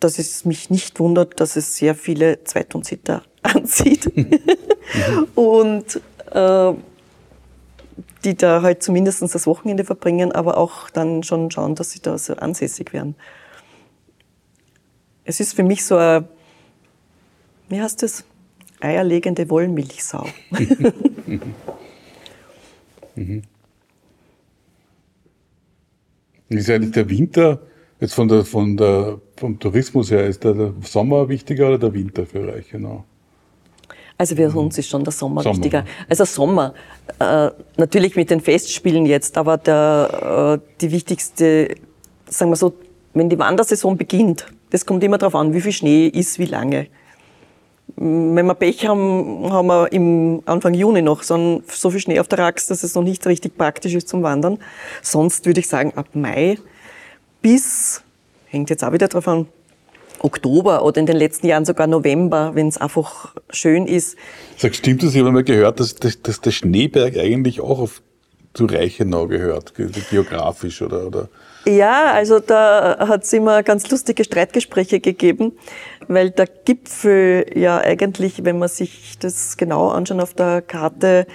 dass 0.00 0.18
es 0.18 0.44
mich 0.44 0.70
nicht 0.70 1.00
wundert, 1.00 1.40
dass 1.40 1.56
es 1.56 1.76
sehr 1.76 1.94
viele 1.94 2.44
Zweitonsitzer 2.44 3.22
anzieht. 3.42 4.12
Und 5.34 6.00
äh, 6.32 6.72
die 8.24 8.36
da 8.36 8.62
halt 8.62 8.82
zumindest 8.82 9.22
das 9.22 9.46
Wochenende 9.46 9.84
verbringen, 9.84 10.32
aber 10.32 10.56
auch 10.58 10.90
dann 10.90 11.22
schon 11.22 11.50
schauen, 11.50 11.74
dass 11.76 11.92
sie 11.92 12.00
da 12.00 12.18
so 12.18 12.34
ansässig 12.34 12.92
werden. 12.92 13.14
Es 15.24 15.40
ist 15.40 15.54
für 15.54 15.62
mich 15.62 15.84
so 15.84 15.96
ein, 15.96 16.28
wie 17.68 17.80
heißt 17.80 18.02
das? 18.02 18.24
Eierlegende 18.80 19.48
Wollmilchsau. 19.48 20.26
mhm. 23.14 23.42
Ist 26.48 26.70
eigentlich 26.70 26.92
der 26.92 27.08
Winter, 27.08 27.60
jetzt 28.00 28.14
von 28.14 28.28
der, 28.28 28.44
von 28.44 28.76
der, 28.76 29.20
vom 29.36 29.58
Tourismus 29.58 30.10
her, 30.10 30.26
ist 30.26 30.44
der 30.44 30.72
Sommer 30.82 31.28
wichtiger 31.28 31.68
oder 31.68 31.78
der 31.78 31.94
Winter 31.94 32.26
für 32.26 32.46
Reichenau? 32.46 33.04
Also 34.18 34.34
für 34.34 34.48
uns 34.50 34.78
ist 34.78 34.88
schon 34.88 35.04
der 35.04 35.12
Sommer, 35.12 35.42
Sommer. 35.42 35.56
wichtiger. 35.56 35.84
Also 36.08 36.24
Sommer, 36.24 36.72
äh, 37.18 37.50
natürlich 37.76 38.16
mit 38.16 38.30
den 38.30 38.40
Festspielen 38.40 39.04
jetzt, 39.04 39.36
aber 39.36 39.58
der, 39.58 40.58
äh, 40.58 40.70
die 40.80 40.90
wichtigste, 40.90 41.74
sagen 42.26 42.50
wir 42.50 42.56
so, 42.56 42.72
wenn 43.12 43.28
die 43.28 43.38
Wandersaison 43.38 43.96
beginnt, 43.96 44.46
das 44.70 44.86
kommt 44.86 45.04
immer 45.04 45.18
darauf 45.18 45.34
an, 45.34 45.52
wie 45.52 45.60
viel 45.60 45.72
Schnee 45.72 46.06
ist, 46.08 46.38
wie 46.38 46.46
lange. 46.46 46.88
Wenn 47.96 48.46
wir 48.46 48.54
Pech 48.54 48.86
haben, 48.86 49.50
haben 49.50 49.68
wir 49.68 49.92
im 49.92 50.42
Anfang 50.46 50.74
Juni 50.74 51.02
noch 51.02 51.22
so, 51.22 51.62
so 51.66 51.90
viel 51.90 52.00
Schnee 52.00 52.18
auf 52.18 52.28
der 52.28 52.40
Rax, 52.40 52.66
dass 52.66 52.82
es 52.82 52.94
noch 52.94 53.02
nicht 53.02 53.26
richtig 53.26 53.56
praktisch 53.56 53.94
ist 53.94 54.08
zum 54.08 54.22
Wandern. 54.22 54.58
Sonst 55.02 55.46
würde 55.46 55.60
ich 55.60 55.68
sagen, 55.68 55.92
ab 55.94 56.08
Mai 56.14 56.58
bis, 57.46 58.02
hängt 58.46 58.70
jetzt 58.70 58.82
auch 58.82 58.92
wieder 58.92 59.06
drauf 59.06 59.28
an, 59.28 59.46
Oktober 60.18 60.84
oder 60.84 60.98
in 60.98 61.06
den 61.06 61.16
letzten 61.16 61.46
Jahren 61.46 61.64
sogar 61.64 61.86
November, 61.86 62.56
wenn 62.56 62.66
es 62.66 62.76
einfach 62.76 63.36
schön 63.50 63.86
ist. 63.86 64.16
Sag, 64.56 64.74
stimmt 64.74 65.04
das? 65.04 65.14
Ich 65.14 65.20
habe 65.20 65.30
mal 65.30 65.44
gehört, 65.44 65.78
dass, 65.78 65.94
dass, 65.94 66.20
dass 66.22 66.40
der 66.40 66.50
Schneeberg 66.50 67.16
eigentlich 67.16 67.60
auch 67.60 67.78
auf 67.78 68.02
zu 68.52 68.64
Reichenau 68.64 69.28
gehört, 69.28 69.74
geografisch 70.10 70.82
oder, 70.82 71.06
oder? 71.06 71.28
Ja, 71.66 72.12
also 72.14 72.40
da 72.40 73.06
hat 73.06 73.22
es 73.22 73.32
immer 73.32 73.62
ganz 73.62 73.88
lustige 73.90 74.24
Streitgespräche 74.24 74.98
gegeben, 74.98 75.52
weil 76.08 76.30
der 76.30 76.46
Gipfel 76.46 77.46
ja 77.54 77.78
eigentlich, 77.78 78.44
wenn 78.44 78.58
man 78.58 78.70
sich 78.70 79.18
das 79.20 79.56
genau 79.56 79.90
anschaut 79.90 80.20
auf 80.20 80.34
der 80.34 80.62
Karte, 80.62 81.28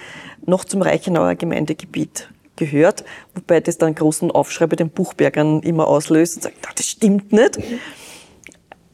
noch 0.45 0.65
zum 0.65 0.81
Reichenauer 0.81 1.35
Gemeindegebiet 1.35 2.27
gehört, 2.65 3.03
wobei 3.35 3.59
das 3.59 3.77
dann 3.77 3.87
einen 3.87 3.95
großen 3.95 4.31
Aufschrei 4.31 4.67
bei 4.67 4.75
den 4.75 4.89
Buchbergern 4.89 5.61
immer 5.61 5.87
auslöst 5.87 6.37
und 6.37 6.43
sagt, 6.43 6.55
das 6.75 6.87
stimmt 6.87 7.31
nicht. 7.31 7.59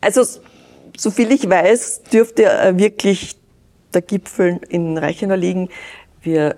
Also, 0.02 0.24
soviel 0.96 1.32
ich 1.32 1.50
weiß, 1.50 2.04
dürfte 2.14 2.44
wirklich 2.76 3.36
der 3.94 4.02
Gipfel 4.02 4.60
in 4.70 4.98
Reichenau 4.98 5.36
liegen. 5.36 5.70
Wir 6.22 6.58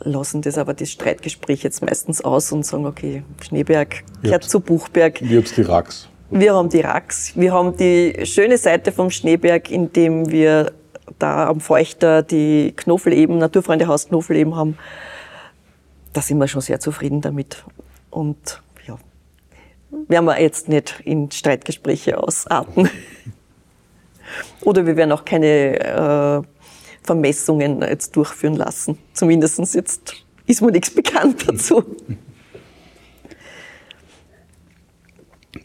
lassen 0.00 0.42
das 0.42 0.58
aber 0.58 0.74
das 0.74 0.90
Streitgespräch 0.90 1.62
jetzt 1.62 1.82
meistens 1.82 2.22
aus 2.22 2.52
und 2.52 2.64
sagen, 2.64 2.86
okay, 2.86 3.24
Schneeberg 3.42 4.04
gehört 4.22 4.44
zu 4.44 4.60
Buchberg. 4.60 5.20
Ihr 5.22 5.38
habt 5.38 5.56
die 5.56 5.62
Rax. 5.62 6.08
Wir 6.30 6.54
haben 6.54 6.68
die 6.68 6.80
Rax. 6.80 7.32
Wir 7.36 7.52
haben 7.52 7.76
die 7.76 8.14
schöne 8.24 8.58
Seite 8.58 8.92
vom 8.92 9.10
Schneeberg, 9.10 9.70
indem 9.70 10.30
wir 10.30 10.72
da 11.18 11.48
am 11.48 11.60
Feuchter 11.60 12.22
die 12.22 12.74
Knofeleben, 12.76 13.38
Naturfreundehaus 13.38 14.08
Knofeleben 14.08 14.54
haben. 14.54 14.76
Da 16.12 16.20
sind 16.22 16.38
wir 16.38 16.48
schon 16.48 16.60
sehr 16.60 16.80
zufrieden 16.80 17.20
damit. 17.20 17.64
Und 18.10 18.62
ja, 18.86 18.98
werden 20.08 20.24
wir 20.24 20.40
jetzt 20.40 20.68
nicht 20.68 21.00
in 21.04 21.30
Streitgespräche 21.30 22.18
ausarten. 22.18 22.90
Oder 24.62 24.86
wir 24.86 24.96
werden 24.96 25.12
auch 25.12 25.24
keine 25.24 25.78
äh, 25.80 26.42
Vermessungen 27.02 27.82
jetzt 27.82 28.14
durchführen 28.16 28.56
lassen. 28.56 28.98
Zumindest 29.14 29.74
jetzt 29.74 30.14
ist 30.46 30.60
mir 30.60 30.72
nichts 30.72 30.90
bekannt 30.90 31.48
dazu. 31.48 31.84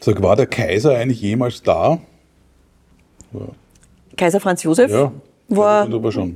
Sag, 0.00 0.22
war 0.22 0.36
der 0.36 0.46
Kaiser 0.46 0.96
eigentlich 0.96 1.20
jemals 1.20 1.62
da? 1.62 1.98
Ja. 3.32 3.40
Kaiser 4.16 4.40
Franz 4.40 4.62
Josef? 4.62 4.90
Ja, 4.90 5.12
war. 5.48 5.88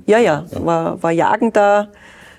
Ja, 0.06 0.18
ja, 0.18 0.18
ja. 0.50 0.64
War, 0.64 1.02
war 1.02 1.10
Jagen 1.10 1.52
da. 1.52 1.88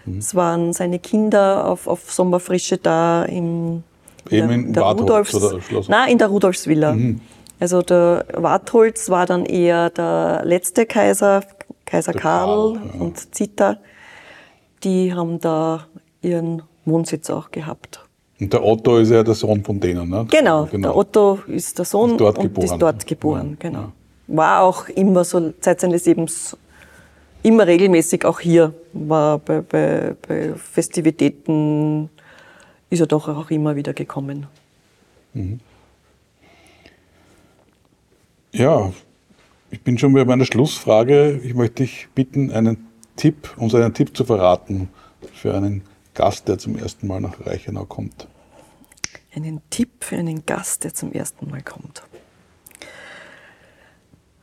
Mhm. 0.09 0.17
Es 0.19 0.35
waren 0.35 0.73
seine 0.73 0.99
Kinder 0.99 1.67
auf, 1.67 1.87
auf 1.87 2.11
Sommerfrische 2.11 2.77
da 2.77 3.23
im 3.25 3.83
Eben 4.29 4.51
in, 4.51 4.73
der 4.73 4.83
Rudolfs, 4.83 5.33
oder 5.33 5.61
Schloss? 5.61 5.89
Nein, 5.89 6.11
in 6.11 6.17
der 6.17 6.27
Rudolfsvilla. 6.27 6.93
Mhm. 6.93 7.21
Also 7.59 7.81
der 7.81 8.25
Wartholz 8.33 9.09
war 9.09 9.25
dann 9.25 9.45
eher 9.45 9.89
der 9.89 10.41
letzte 10.45 10.85
Kaiser, 10.85 11.43
Kaiser 11.85 12.13
der 12.13 12.21
Karl, 12.21 12.73
Karl 12.73 12.89
ja. 12.93 13.01
und 13.01 13.35
Zita. 13.35 13.77
Die 14.83 15.13
haben 15.13 15.39
da 15.39 15.87
ihren 16.21 16.61
Wohnsitz 16.85 17.29
auch 17.29 17.51
gehabt. 17.51 18.05
Und 18.39 18.53
der 18.53 18.63
Otto 18.63 18.97
ist 18.97 19.11
ja 19.11 19.23
der 19.23 19.33
Sohn 19.33 19.63
von 19.63 19.79
denen, 19.79 20.09
ne? 20.09 20.25
Genau, 20.29 20.65
genau. 20.65 20.87
der 20.87 20.95
Otto 20.95 21.39
ist 21.47 21.77
der 21.77 21.85
Sohn 21.85 22.15
ist 22.15 22.21
und 22.21 22.39
geboren. 22.39 22.65
ist 22.65 22.77
dort 22.77 23.05
geboren, 23.05 23.57
ja. 23.61 23.69
genau. 23.69 23.91
War 24.27 24.61
auch 24.61 24.87
immer 24.89 25.25
so 25.25 25.51
Zeit 25.59 25.81
seines 25.81 26.05
Lebens 26.05 26.55
immer 27.43 27.67
regelmäßig 27.67 28.25
auch 28.25 28.39
hier, 28.39 28.73
war 28.93 29.39
bei, 29.39 29.62
bei, 29.62 30.15
bei 30.28 30.54
Festivitäten 30.56 32.10
ist 32.89 32.99
er 32.99 33.08
doch 33.08 33.28
auch 33.28 33.52
immer 33.52 33.75
wieder 33.75 33.93
gekommen. 33.93 34.47
Mhm. 35.34 35.60
Ja, 38.52 38.91
ich 39.69 39.82
bin 39.82 39.97
schon 39.97 40.13
bei 40.13 40.25
meiner 40.25 40.45
Schlussfrage. 40.45 41.39
Ich 41.43 41.54
möchte 41.54 41.84
dich 41.84 42.08
bitten, 42.15 42.52
einen 42.52 42.88
Tipp, 43.15 43.54
uns 43.58 43.75
einen 43.75 43.93
Tipp 43.93 44.17
zu 44.17 44.25
verraten 44.25 44.89
für 45.34 45.54
einen 45.54 45.84
Gast, 46.15 46.47
der 46.47 46.58
zum 46.58 46.78
ersten 46.78 47.08
Mal 47.08 47.21
nach 47.21 47.45
Reichenau 47.45 47.86
kommt. 47.86 48.28
Einen 49.36 49.62
Tipp 49.69 50.04
für 50.04 50.17
einen 50.17 50.45
Gast, 50.45 50.84
der 50.84 50.93
zum 50.93 51.12
ersten 51.12 51.49
Mal 51.49 51.62
kommt. 51.62 52.02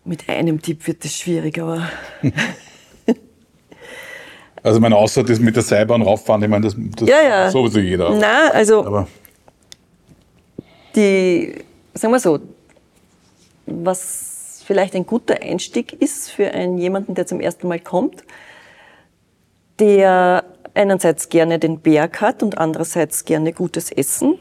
Mit 0.04 0.28
einem 0.28 0.62
Tipp 0.62 0.86
wird 0.86 1.04
es 1.04 1.16
schwierig, 1.16 1.58
aber. 1.58 1.90
also, 4.66 4.80
mein 4.80 4.92
außer 4.92 5.22
das 5.22 5.38
mit 5.38 5.54
der 5.54 5.62
Seilbahn 5.62 6.02
rauffahren, 6.02 6.42
ich 6.42 6.48
meine, 6.48 6.64
das, 6.64 6.74
das 6.96 7.08
ja, 7.08 7.22
ja. 7.22 7.50
sowieso 7.50 7.78
jeder. 7.78 8.10
Nein, 8.10 8.50
also. 8.52 8.84
Aber. 8.84 9.06
Die, 10.96 11.54
sagen 11.94 12.12
wir 12.12 12.18
so, 12.18 12.40
was 13.66 14.62
vielleicht 14.66 14.96
ein 14.96 15.06
guter 15.06 15.40
Einstieg 15.40 15.92
ist 15.92 16.30
für 16.30 16.50
einen 16.50 16.78
jemanden, 16.78 17.14
der 17.14 17.26
zum 17.26 17.40
ersten 17.40 17.68
Mal 17.68 17.78
kommt, 17.78 18.24
der 19.78 20.44
einerseits 20.74 21.28
gerne 21.28 21.60
den 21.60 21.78
Berg 21.78 22.20
hat 22.20 22.42
und 22.42 22.58
andererseits 22.58 23.24
gerne 23.24 23.52
gutes 23.52 23.92
Essen. 23.92 24.36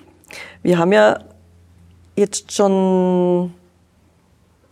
Wir 0.63 0.79
haben 0.79 0.91
ja 0.91 1.19
jetzt 2.15 2.51
schon 2.51 3.53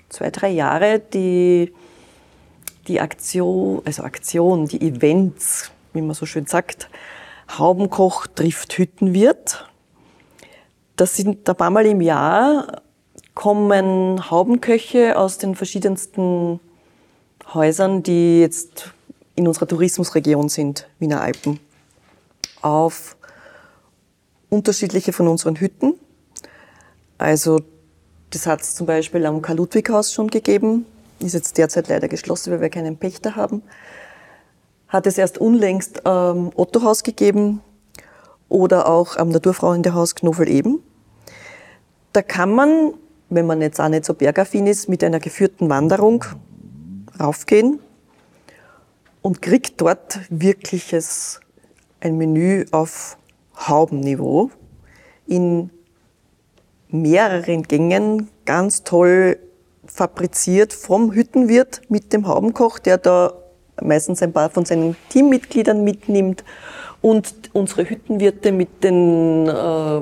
zwei, 0.10 0.32
drei 0.32 0.50
Jahre 0.50 1.00
die, 1.00 1.74
die 2.88 3.00
Aktion, 3.00 3.82
also 3.86 4.04
Aktion, 4.04 4.68
die 4.68 4.82
Events, 4.82 5.72
wie 5.94 6.02
man 6.02 6.16
so 6.16 6.26
schön 6.26 6.46
sagt, 6.46 6.90
Haubenkoch 7.58 8.28
trifft 8.28 8.78
Hüttenwirt. 8.78 9.70
Das 10.96 11.16
sind 11.16 11.48
ein 11.48 11.56
paar 11.56 11.70
Mal 11.70 11.86
im 11.86 12.02
Jahr 12.02 12.82
kommen 13.34 14.30
Haubenköche 14.30 15.18
aus 15.18 15.38
den 15.38 15.56
verschiedensten 15.56 16.60
Häusern, 17.54 18.04
die 18.04 18.42
jetzt 18.42 18.94
in 19.36 19.48
unserer 19.48 19.68
Tourismusregion 19.68 20.50
sind, 20.50 20.88
Wiener 21.00 21.22
Alpen, 21.22 21.60
auf 22.62 23.18
unterschiedliche 24.50 25.14
von 25.14 25.28
unseren 25.28 25.60
Hütten. 25.60 25.96
Also 27.18 27.62
das 28.30 28.46
hat 28.46 28.62
es 28.62 28.76
zum 28.76 28.86
Beispiel 28.86 29.26
am 29.26 29.42
Karl-Ludwig-Haus 29.42 30.14
schon 30.14 30.28
gegeben, 30.28 30.86
ist 31.20 31.34
jetzt 31.34 31.58
derzeit 31.58 31.88
leider 31.88 32.08
geschlossen, 32.08 32.52
weil 32.52 32.62
wir 32.62 32.70
keinen 32.70 32.98
Pächter 32.98 33.36
haben. 33.36 33.64
Hat 34.88 35.08
es 35.08 35.18
erst 35.18 35.38
unlängst 35.38 36.06
am 36.06 36.38
ähm, 36.38 36.52
Otto-Haus 36.56 37.04
gegeben 37.04 37.62
oder 38.50 38.88
auch 38.88 39.18
am 39.18 39.30
Naturfreundehaus 39.30 40.16
Knofel-Eben. 40.16 40.84
Da 42.12 42.22
kann 42.22 42.54
man 42.54 42.94
wenn 43.36 43.48
man 43.48 43.62
jetzt 43.62 43.80
auch 43.80 43.90
nicht 43.90 44.06
so 44.06 44.14
bergaffin 44.14 44.68
ist, 44.68 44.90
mit 44.90 45.04
einer 45.04 45.20
geführten 45.20 45.70
Wanderung 45.70 46.26
raufgehen 47.20 47.80
und 49.22 49.42
kriegt 49.42 49.82
dort 49.82 50.20
wirkliches 50.30 51.40
ein 52.00 52.18
Menü 52.18 52.66
auf 52.72 53.18
Haubenniveau 53.56 54.52
in 55.26 55.70
mehreren 56.90 57.64
Gängen, 57.64 58.30
ganz 58.46 58.84
toll 58.84 59.40
fabriziert 59.94 60.74
vom 60.74 61.12
Hüttenwirt 61.12 61.82
mit 61.88 62.14
dem 62.14 62.28
Haubenkoch, 62.28 62.80
der 62.80 62.98
da 62.98 63.34
meistens 63.80 64.24
ein 64.24 64.34
paar 64.34 64.50
von 64.50 64.66
seinen 64.66 64.96
Teammitgliedern 65.10 65.84
mitnimmt 65.84 66.44
und 67.02 67.34
unsere 67.54 67.88
Hüttenwirte 67.88 68.52
mit 68.52 68.84
den, 68.84 69.48
äh, 69.48 70.00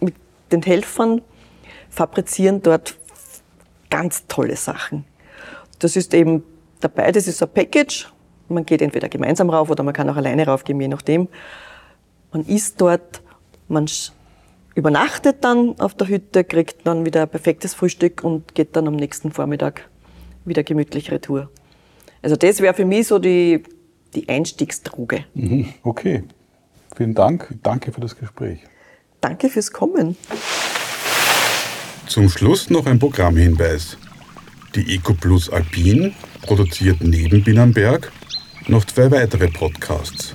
mit 0.00 0.14
den 0.52 0.62
Helfern 0.62 1.20
fabrizieren 1.90 2.62
dort 2.62 2.96
ganz 3.90 4.26
tolle 4.26 4.56
Sachen. 4.56 5.04
Das 5.80 5.96
ist 5.96 6.14
eben 6.14 6.42
dabei, 6.80 7.12
das 7.12 7.26
ist 7.26 7.42
ein 7.42 7.48
Package. 7.50 8.10
Man 8.48 8.64
geht 8.64 8.80
entweder 8.80 9.08
gemeinsam 9.08 9.50
rauf 9.50 9.68
oder 9.68 9.82
man 9.82 9.92
kann 9.92 10.08
auch 10.08 10.16
alleine 10.16 10.46
raufgehen, 10.46 10.80
je 10.80 10.88
nachdem. 10.88 11.28
Man 12.32 12.46
isst 12.46 12.80
dort, 12.80 13.22
man 13.68 13.86
übernachtet 14.80 15.44
dann 15.44 15.78
auf 15.78 15.94
der 15.94 16.08
Hütte, 16.08 16.42
kriegt 16.42 16.86
dann 16.86 17.04
wieder 17.04 17.22
ein 17.22 17.28
perfektes 17.28 17.74
Frühstück 17.74 18.24
und 18.24 18.54
geht 18.54 18.74
dann 18.76 18.88
am 18.88 18.96
nächsten 18.96 19.30
Vormittag 19.30 19.88
wieder 20.46 20.62
gemütlich 20.62 21.10
retour. 21.10 21.50
Also 22.22 22.36
das 22.36 22.60
wäre 22.60 22.72
für 22.72 22.86
mich 22.86 23.06
so 23.06 23.18
die, 23.18 23.62
die 24.14 24.26
Einstiegsdroge. 24.26 25.26
Mhm, 25.34 25.74
okay. 25.82 26.24
Vielen 26.96 27.14
Dank. 27.14 27.54
Danke 27.62 27.92
für 27.92 28.00
das 28.00 28.16
Gespräch. 28.16 28.60
Danke 29.20 29.50
fürs 29.50 29.70
Kommen. 29.70 30.16
Zum 32.06 32.30
Schluss 32.30 32.70
noch 32.70 32.86
ein 32.86 32.98
Programmhinweis. 32.98 33.98
Die 34.74 34.96
EcoPlus 34.96 35.50
Alpin 35.50 36.14
produziert 36.40 37.02
neben 37.02 37.44
Binnenberg 37.44 38.10
noch 38.66 38.86
zwei 38.86 39.10
weitere 39.10 39.48
Podcasts. 39.48 40.34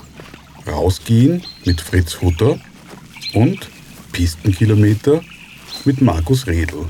Rausgehen 0.68 1.44
mit 1.66 1.82
Fritz 1.82 2.22
Hutter 2.22 2.60
und 3.34 3.70
Pistenkilometer 4.16 5.20
mit 5.84 6.02
Markus 6.02 6.48
Redl. 6.48 6.86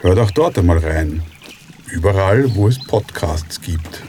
Hört 0.00 0.18
auch 0.18 0.30
dort 0.30 0.58
einmal 0.58 0.78
rein. 0.78 1.22
Überall, 1.92 2.54
wo 2.54 2.66
es 2.66 2.82
Podcasts 2.82 3.60
gibt. 3.60 4.02